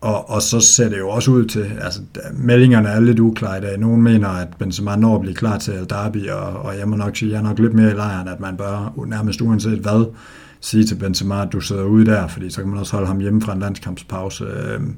[0.00, 2.00] Og, og så ser det jo også ud til, altså
[2.34, 3.78] meldingerne er lidt uklare i dag.
[3.78, 6.96] Nogen mener, at Benzema når at blive klar til El Derby, og, og jeg må
[6.96, 10.12] nok sige, jeg er nok lidt mere i lejren, at man bør nærmest uanset hvad,
[10.60, 13.18] sige til Benzema, at du sidder ude der, fordi så kan man også holde ham
[13.18, 14.44] hjemme fra en landskampspause.
[14.44, 14.94] Øhm,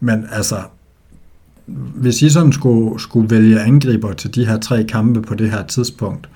[0.00, 0.56] men altså,
[1.94, 5.66] hvis I sådan skulle, skulle vælge angriber til de her tre kampe på det her
[5.66, 6.28] tidspunkt,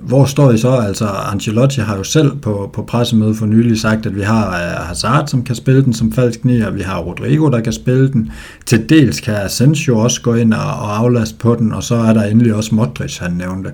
[0.00, 0.70] hvor står I så?
[0.70, 4.86] Altså, Ancelotti har jo selv på, på pressemødet for nylig sagt, at vi har øh,
[4.86, 8.32] Hazard, som kan spille den som falsk nier, vi har Rodrigo, der kan spille den.
[8.66, 12.12] Til dels kan Asensio også gå ind og, og aflaste på den, og så er
[12.12, 13.72] der endelig også Modric, han nævnte.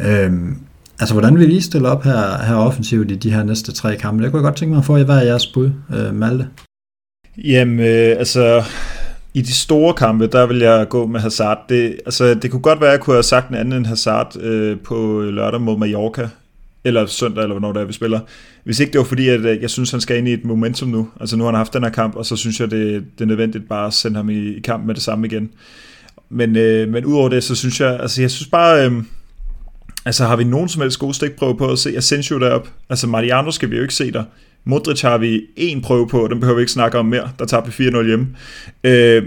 [0.00, 0.56] Øhm,
[1.00, 4.22] altså, hvordan vil I stille op her, her offensivt i de her næste tre kampe?
[4.22, 6.46] Det kunne jeg godt tænke mig at få i hver jeres bud, øh, Malte.
[7.44, 8.62] Jamen, øh, altså,
[9.34, 11.64] i de store kampe, der vil jeg gå med Hazard.
[11.68, 14.36] Det, altså, det kunne godt være, at jeg kunne have sagt en anden end Hazard
[14.40, 16.28] øh, på lørdag mod Mallorca,
[16.84, 18.20] eller søndag, eller hvornår det er, vi spiller.
[18.64, 20.88] Hvis ikke det var fordi, at øh, jeg synes, han skal ind i et momentum
[20.88, 21.08] nu.
[21.20, 23.28] Altså nu har han haft den her kamp, og så synes jeg, det, det er
[23.28, 25.50] nødvendigt bare at sende ham i, i kamp med det samme igen.
[26.30, 29.02] Men, øh, men udover det, så synes jeg, altså jeg synes bare, øh,
[30.04, 32.68] altså har vi nogen som helst gode stikprøve på at se Asensio derop?
[32.88, 34.24] Altså Mariano skal vi jo ikke se der.
[34.64, 37.30] Modric har vi en prøve på, og den behøver vi ikke snakke om mere.
[37.38, 38.26] Der tager vi 4-0 hjemme.
[38.84, 39.22] Øh,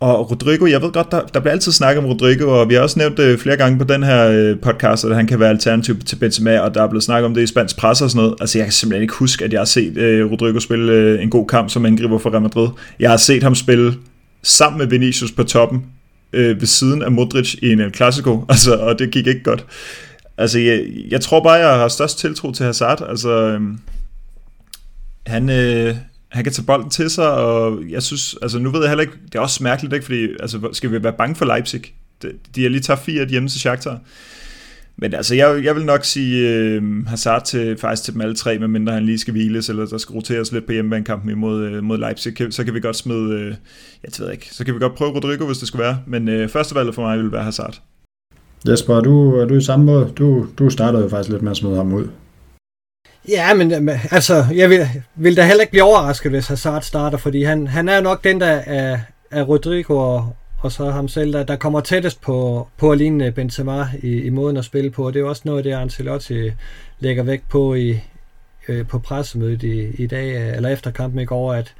[0.00, 2.80] og Rodrigo, jeg ved godt, der, der bliver altid snakket om Rodrigo, og vi har
[2.80, 5.98] også nævnt det flere gange på den her øh, podcast, at han kan være alternativ
[5.98, 8.34] til Benzema, og der er blevet snakket om det i spansk pres og sådan noget.
[8.40, 11.30] Altså, jeg kan simpelthen ikke huske, at jeg har set øh, Rodrigo spille øh, en
[11.30, 12.68] god kamp som angriber for Real Madrid.
[13.00, 13.94] Jeg har set ham spille
[14.42, 15.84] sammen med Vinicius på toppen,
[16.32, 19.66] øh, ved siden af Modric i en El Clasico, altså, og det gik ikke godt.
[20.38, 23.06] Altså, jeg, jeg tror bare, jeg har størst tiltro til Hazard.
[23.08, 23.78] Altså, øhm,
[25.26, 25.96] han, øh,
[26.28, 29.16] han kan tage bolden til sig, og jeg synes, altså nu ved jeg heller ikke,
[29.24, 30.04] det er også mærkeligt, ikke?
[30.04, 31.82] fordi altså, skal vi være bange for Leipzig?
[32.22, 34.00] De, de har lige taget fire hjemme til Shakhtar.
[34.98, 38.58] Men altså, jeg, jeg vil nok sige øh, Hazard til, faktisk til dem alle tre,
[38.58, 41.98] medmindre han lige skal hviles, eller der skal roteres lidt på hjemmebanekampen imod øh, mod
[41.98, 43.54] Leipzig, så kan vi godt smide, øh,
[44.02, 46.54] jeg ved ikke, så kan vi godt prøve Rodrigo, hvis det skulle være, men øh,
[46.74, 47.80] valget for mig vil være Hazard.
[48.68, 50.12] Jesper, er du, er du i samme måde?
[50.18, 52.08] Du, du startede jo faktisk lidt med at smide ham ud.
[53.28, 57.18] Ja, øh, men altså, jeg vil, vil da heller ikke blive overrasket, hvis Hazard starter,
[57.18, 58.98] fordi han, han er nok den, der er,
[59.30, 63.26] er Rodrigo og, og så ham selv, der, der kommer tættest på, på at ligne
[63.26, 65.10] øh, Benzema i, i måden at spille på.
[65.10, 66.50] Det er også noget, det Ancelotti
[66.98, 68.00] lægger vægt på i,
[68.68, 71.74] øh, på pressemødet i, i dag, øh, eller efter kampen i går, at,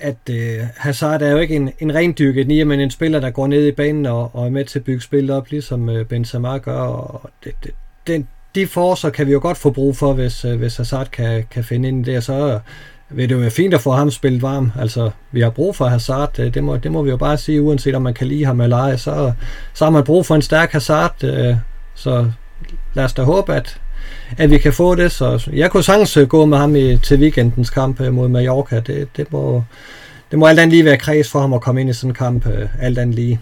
[0.00, 3.46] at øh, Hazard er jo ikke en, en rendyrket nier, men en spiller, der går
[3.46, 6.58] ned i banen og, og er med til at bygge spillet op, ligesom øh, Benzema
[6.58, 7.70] gør, og det, det,
[8.06, 11.44] den, de forser kan vi jo godt få brug for, hvis, øh, hvis Hazard kan,
[11.50, 12.60] kan finde ind i det, og så
[13.10, 14.72] vil det jo være fint at få ham spillet varm.
[14.78, 17.62] Altså, vi har brug for Hazard, øh, det må, det må vi jo bare sige,
[17.62, 19.32] uanset om man kan lide ham eller ej, så,
[19.74, 21.56] så har man brug for en stærk Hazard, øh,
[21.94, 22.30] så
[22.94, 23.80] lad os da håbe, at,
[24.38, 25.12] at vi kan få det.
[25.12, 28.80] Så jeg kunne sagtens øh, gå med ham i, til weekendens kamp øh, mod Mallorca.
[28.80, 29.62] Det, det, må,
[30.30, 32.14] det må alt andet lige være kreds for ham at komme ind i sådan en
[32.14, 33.40] kamp, øh, alt andet lige.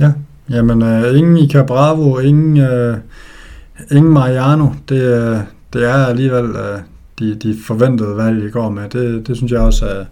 [0.00, 0.12] Ja,
[0.50, 2.56] jamen uh, ingen Ica Bravo, ingen...
[2.58, 2.98] Uh
[3.90, 6.80] Ingen Mariano, det, det er alligevel øh,
[7.18, 8.88] de, de forventede valg, I går med.
[8.88, 10.06] Det, det synes jeg også, at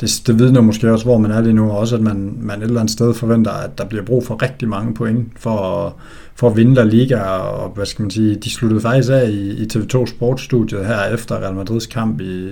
[0.00, 2.58] det, det vidner måske også, hvor man er lige nu, og også at man, man
[2.58, 5.92] et eller andet sted forventer, at der bliver brug for rigtig mange point for at,
[6.34, 9.62] for at vinde La Liga, og hvad skal man sige, de sluttede faktisk af i,
[9.62, 12.48] i TV2 Sportsstudiet her efter Real Madrids kamp i,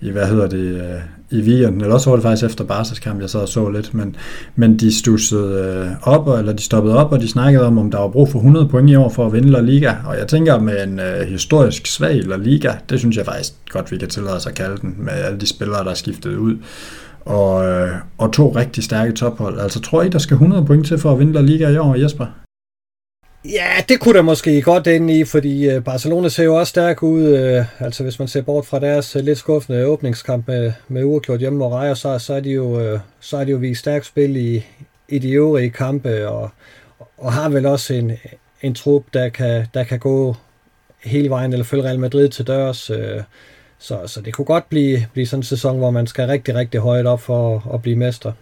[0.00, 3.20] i hvad hedder det, øh, i weekenden, eller også var det faktisk efter Barca's kamp,
[3.20, 4.16] jeg sad og så lidt, men,
[4.56, 7.98] men de stussede øh, op, eller de stoppede op, og de snakkede om, om der
[7.98, 10.60] var brug for 100 point i år for at vinde La Liga, og jeg tænker
[10.60, 14.36] med en øh, historisk svag La Liga, det synes jeg faktisk godt, vi kan tillade
[14.36, 16.56] os at kalde den, med alle de spillere, der er skiftet ud,
[17.20, 19.60] og, øh, og to rigtig stærke tophold.
[19.60, 21.94] Altså tror I, der skal 100 point til for at vinde La Liga i år,
[21.94, 22.26] Jesper?
[23.44, 27.02] Ja, det kunne der måske godt ende i, fordi øh, Barcelona ser jo også stærk
[27.02, 27.22] ud.
[27.22, 31.40] Øh, altså hvis man ser bort fra deres øh, lidt skuffende åbningskamp med, med uafgjort
[31.40, 34.36] hjemme og Rejer, så, så, er de jo, så er de jo vist stærkt spil
[34.36, 34.64] i,
[35.08, 36.50] i de øvrige kampe, og,
[37.18, 38.12] og har vel også en,
[38.62, 40.36] en trup, der kan, der kan gå
[41.04, 42.90] hele vejen, eller følge Real Madrid til dørs.
[43.78, 46.80] Så, så det kunne godt blive, blive sådan en sæson, hvor man skal rigtig, rigtig
[46.80, 48.32] højt op for at, at blive mester.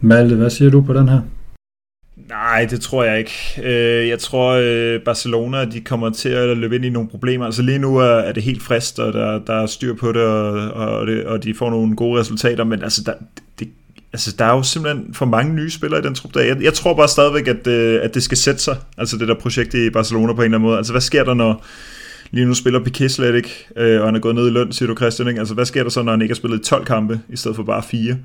[0.00, 1.20] Malte, hvad siger du på den her?
[2.16, 3.32] Nej, det tror jeg ikke.
[3.62, 7.46] Øh, jeg tror, øh, Barcelona de kommer til at løbe ind i nogle problemer.
[7.46, 10.52] Altså lige nu er det helt frist, og der, der er styr på det og,
[10.70, 13.14] og det, og de får nogle gode resultater, men altså, der,
[13.58, 13.68] det,
[14.12, 16.40] altså, der er jo simpelthen for mange nye spillere i den trup der.
[16.40, 19.34] Jeg, jeg tror bare stadigvæk, at, øh, at det skal sætte sig, altså det der
[19.34, 20.76] projekt i Barcelona på en eller anden måde.
[20.76, 21.64] Altså hvad sker der, når
[22.30, 24.96] lige nu spiller Piqué slet ikke, og han er gået ned i løn, siger du
[24.96, 25.38] Christian, ikke?
[25.38, 27.62] Altså hvad sker der så, når han ikke har spillet 12 kampe, i stedet for
[27.62, 28.16] bare 4?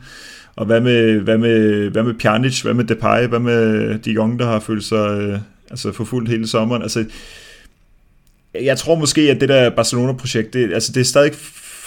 [0.58, 4.40] Og hvad med, hvad med, hvad med Pjanic, hvad med Depay, hvad med de Jong,
[4.40, 5.40] der har følt sig øh,
[5.70, 6.82] altså forfulgt hele sommeren?
[6.82, 7.06] Altså,
[8.62, 11.32] jeg tror måske, at det der Barcelona-projekt, det, altså det er stadig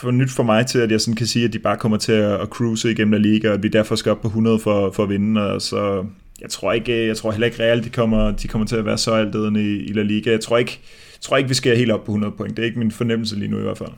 [0.00, 2.12] for nyt for mig til, at jeg sådan kan sige, at de bare kommer til
[2.12, 4.92] at, at cruise igennem La Liga, og at vi derfor skal op på 100 for,
[4.92, 5.52] for at vinde.
[5.52, 6.04] Og så
[6.40, 8.98] jeg tror ikke, jeg tror heller ikke reelt, de kommer, de kommer til at være
[8.98, 10.30] så altedende i, i La Liga.
[10.30, 10.80] Jeg tror ikke,
[11.14, 12.56] jeg tror ikke, vi skal helt op på 100 point.
[12.56, 13.90] Det er ikke min fornemmelse lige nu i hvert fald.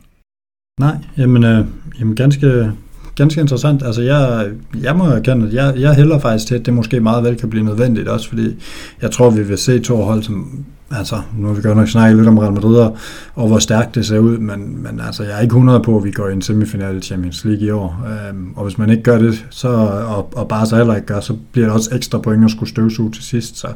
[0.80, 1.66] Nej, jamen, øh,
[2.00, 2.72] jamen ganske,
[3.16, 3.82] ganske interessant.
[3.82, 4.50] Altså, jeg,
[4.82, 7.50] jeg må erkende, at jeg, jeg hælder faktisk til, at det måske meget vel kan
[7.50, 8.62] blive nødvendigt også, fordi
[9.02, 10.64] jeg tror, vi vil se to hold, som
[10.96, 12.96] altså, nu har vi godt nok snakket lidt om Real Madrid, og,
[13.34, 16.04] og hvor stærkt det ser ud, men, men altså, jeg er ikke 100 på, at
[16.04, 18.04] vi går i en semifinal i Champions League i år.
[18.06, 21.20] Øhm, og hvis man ikke gør det, så, og, og bare så heller ikke gør,
[21.20, 23.58] så bliver det også ekstra point at skulle støvsuge til sidst.
[23.58, 23.68] Så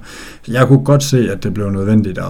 [0.49, 2.25] jeg kunne godt se, at det blev nødvendigt at,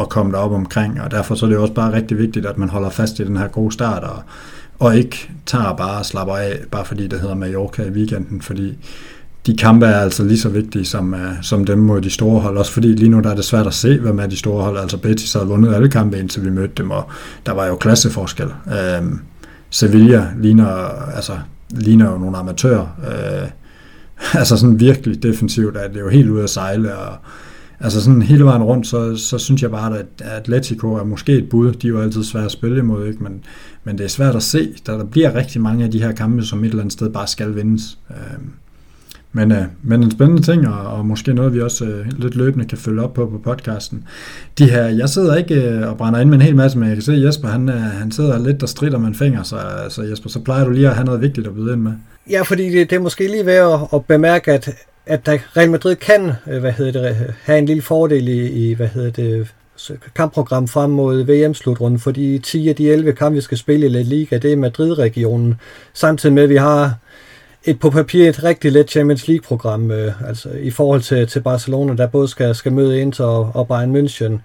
[0.00, 2.68] at komme derop omkring, og derfor så er det også bare rigtig vigtigt, at man
[2.68, 4.22] holder fast i den her gode start, og
[4.82, 8.78] og ikke tager bare og slapper af, bare fordi det hedder Mallorca i weekenden, fordi
[9.46, 12.58] de kampe er altså lige så vigtige som, uh, som dem mod de store hold,
[12.58, 14.78] også fordi lige nu der er det svært at se, hvem er de store hold.
[14.78, 17.04] Altså Betis har vundet alle kampe, indtil vi mødte dem, og
[17.46, 18.46] der var jo klasseforskel.
[18.66, 19.08] Uh,
[19.70, 20.68] Sevilla ligner,
[21.14, 21.32] altså,
[21.70, 22.86] ligner jo nogle amatører.
[22.98, 23.48] Uh,
[24.40, 27.16] altså sådan virkelig defensivt, at det er jo helt ude at sejle, og
[27.82, 31.48] altså sådan hele vejen rundt, så, så synes jeg bare, at Atletico er måske et
[31.48, 31.72] bud.
[31.72, 33.22] De er jo altid svære at spille imod, ikke?
[33.22, 33.44] Men,
[33.84, 36.42] men det er svært at se, da der bliver rigtig mange af de her kampe,
[36.42, 37.98] som et eller andet sted bare skal vindes.
[38.10, 38.50] Øhm,
[39.34, 42.64] men, øh, men en spændende ting, og, og måske noget, vi også øh, lidt løbende
[42.64, 44.04] kan følge op på på podcasten.
[44.58, 46.96] De her, jeg sidder ikke øh, og brænder ind med en hel masse, men jeg
[46.96, 49.56] kan se Jesper, han, øh, han sidder lidt og strider med en finger, så,
[49.88, 51.92] så Jesper, så plejer du lige at have noget vigtigt at byde ind med.
[52.30, 54.68] Ja, fordi det, det er måske lige ved at, at bemærke, at,
[55.06, 58.88] at Real Madrid kan øh, hvad hedder det, have en lille fordel i, i hvad
[58.88, 59.54] hedder det,
[60.14, 64.02] kampprogram frem mod VM-slutrunden, fordi 10 af de 11 kampe, vi skal spille i La
[64.02, 65.60] Liga, det er Madrid-regionen,
[65.92, 66.94] samtidig med, at vi har
[67.64, 71.94] et på papir et rigtig let Champions League-program, øh, altså i forhold til, til Barcelona,
[71.96, 74.38] der både skal, skal møde Inter og, og Bayern München.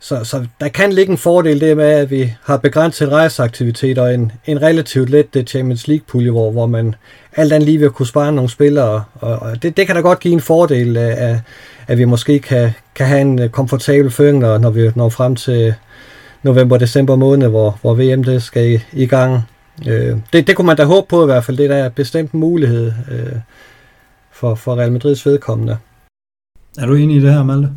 [0.00, 4.14] Så, så der kan ligge en fordel det med, at vi har begrænset rejseaktivitet og
[4.14, 6.94] en, en relativt let øh, Champions League-pulje, hvor, hvor man
[7.36, 9.04] alt andet lige vil kunne spare nogle spillere.
[9.14, 11.38] Og, og det, det kan da godt give en fordel, at,
[11.86, 15.36] at vi måske kan, kan have en øh, komfortabel føring, når, når vi når frem
[15.36, 15.74] til
[16.42, 19.42] november-december måned, hvor, hvor VM det skal i, i gang.
[19.88, 21.56] Øh, det, det kunne man da håbe på i hvert fald.
[21.56, 23.36] Det er da bestemt en mulighed øh,
[24.32, 25.78] for, for Real Madrids vedkommende.
[26.78, 27.70] Er du enig i det her, Malte?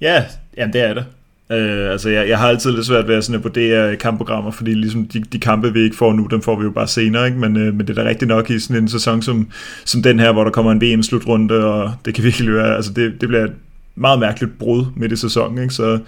[0.00, 0.24] Ja,
[0.60, 1.04] jamen det er det.
[1.52, 4.74] Øh, altså jeg, jeg har altid lidt svært ved at, sådan at vurdere kampprogrammer, fordi
[4.74, 7.38] ligesom de, de kampe, vi ikke får nu, dem får vi jo bare senere, ikke?
[7.38, 9.50] Men, øh, men det er da rigtigt nok i sådan en sæson som,
[9.84, 13.20] som den her, hvor der kommer en VM-slutrunde, og det kan virkelig være, altså det,
[13.20, 13.52] det bliver et
[13.94, 15.74] meget mærkeligt brud midt i sæsonen, ikke?
[15.74, 15.98] Så,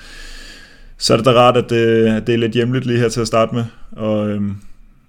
[0.98, 3.20] så er det da rart, at det, at det er lidt hjemligt lige her til
[3.20, 4.40] at starte med, og øh,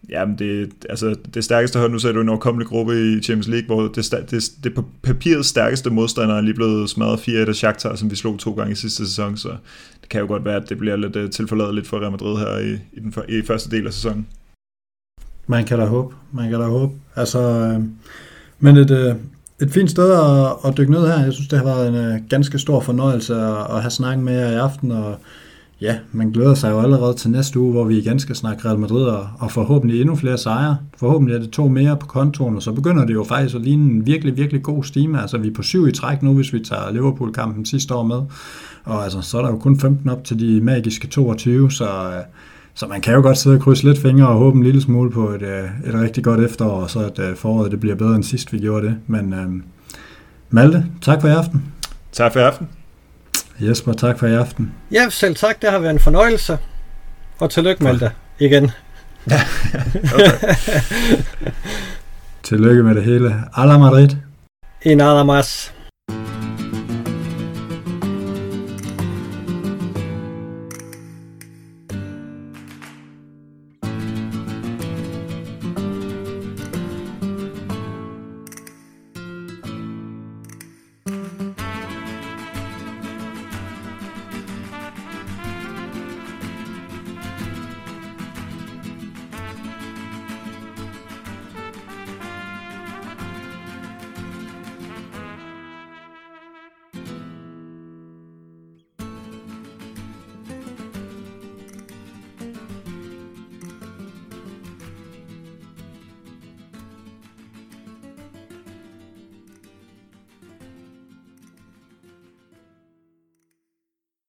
[0.09, 3.65] Jamen, det, altså, det stærkeste hold, nu ser du en overkommelig gruppe i Champions League,
[3.65, 7.95] hvor det, det, det på papiret stærkeste modstander er lige blevet smadret 4 af Shakhtar,
[7.95, 9.49] som vi slog to gange i sidste sæson, så
[10.01, 12.37] det kan jo godt være, at det bliver lidt øh, uh, tilforladeligt for Real Madrid
[12.37, 14.27] her i, i den i første del af sæsonen.
[15.47, 16.93] Man kan da håbe, man kan da håbe.
[17.15, 17.83] Altså, øh,
[18.59, 19.15] men et, øh,
[19.61, 21.23] et fint sted at, at dykke ned her.
[21.23, 24.33] Jeg synes, det har været en øh, ganske stor fornøjelse at, at have snakket med
[24.33, 25.19] jer i aften, og
[25.83, 28.79] ja, man glæder sig jo allerede til næste uge, hvor vi igen skal snakke Real
[28.79, 30.77] Madrid og, og forhåbentlig endnu flere sejre.
[30.97, 33.91] Forhåbentlig er det to mere på kontoen, og så begynder det jo faktisk at ligne
[33.91, 35.21] en virkelig, virkelig god stime.
[35.21, 38.21] Altså vi er på syv i træk nu, hvis vi tager Liverpool-kampen sidste år med.
[38.83, 42.23] Og altså, så er der jo kun 15 op til de magiske 22, så, øh,
[42.73, 45.11] så man kan jo godt sidde og krydse lidt fingre og håbe en lille smule
[45.11, 48.15] på et, øh, et rigtig godt efterår, og så at øh, foråret det bliver bedre
[48.15, 48.95] end sidst vi gjorde det.
[49.07, 49.63] Men øhm,
[50.49, 51.63] Malte, tak for i aften.
[52.11, 52.82] Tak for i aften.
[53.67, 54.73] Jesper, tak for i aften.
[54.91, 55.61] Ja, selv tak.
[55.61, 56.57] Det har været en fornøjelse.
[57.39, 58.71] Og tillykke med dig igen.
[59.29, 59.41] Ja,
[60.13, 60.55] okay.
[62.43, 63.43] tillykke med det hele.
[63.55, 64.09] Alla Madrid.
[64.85, 65.72] I nada más.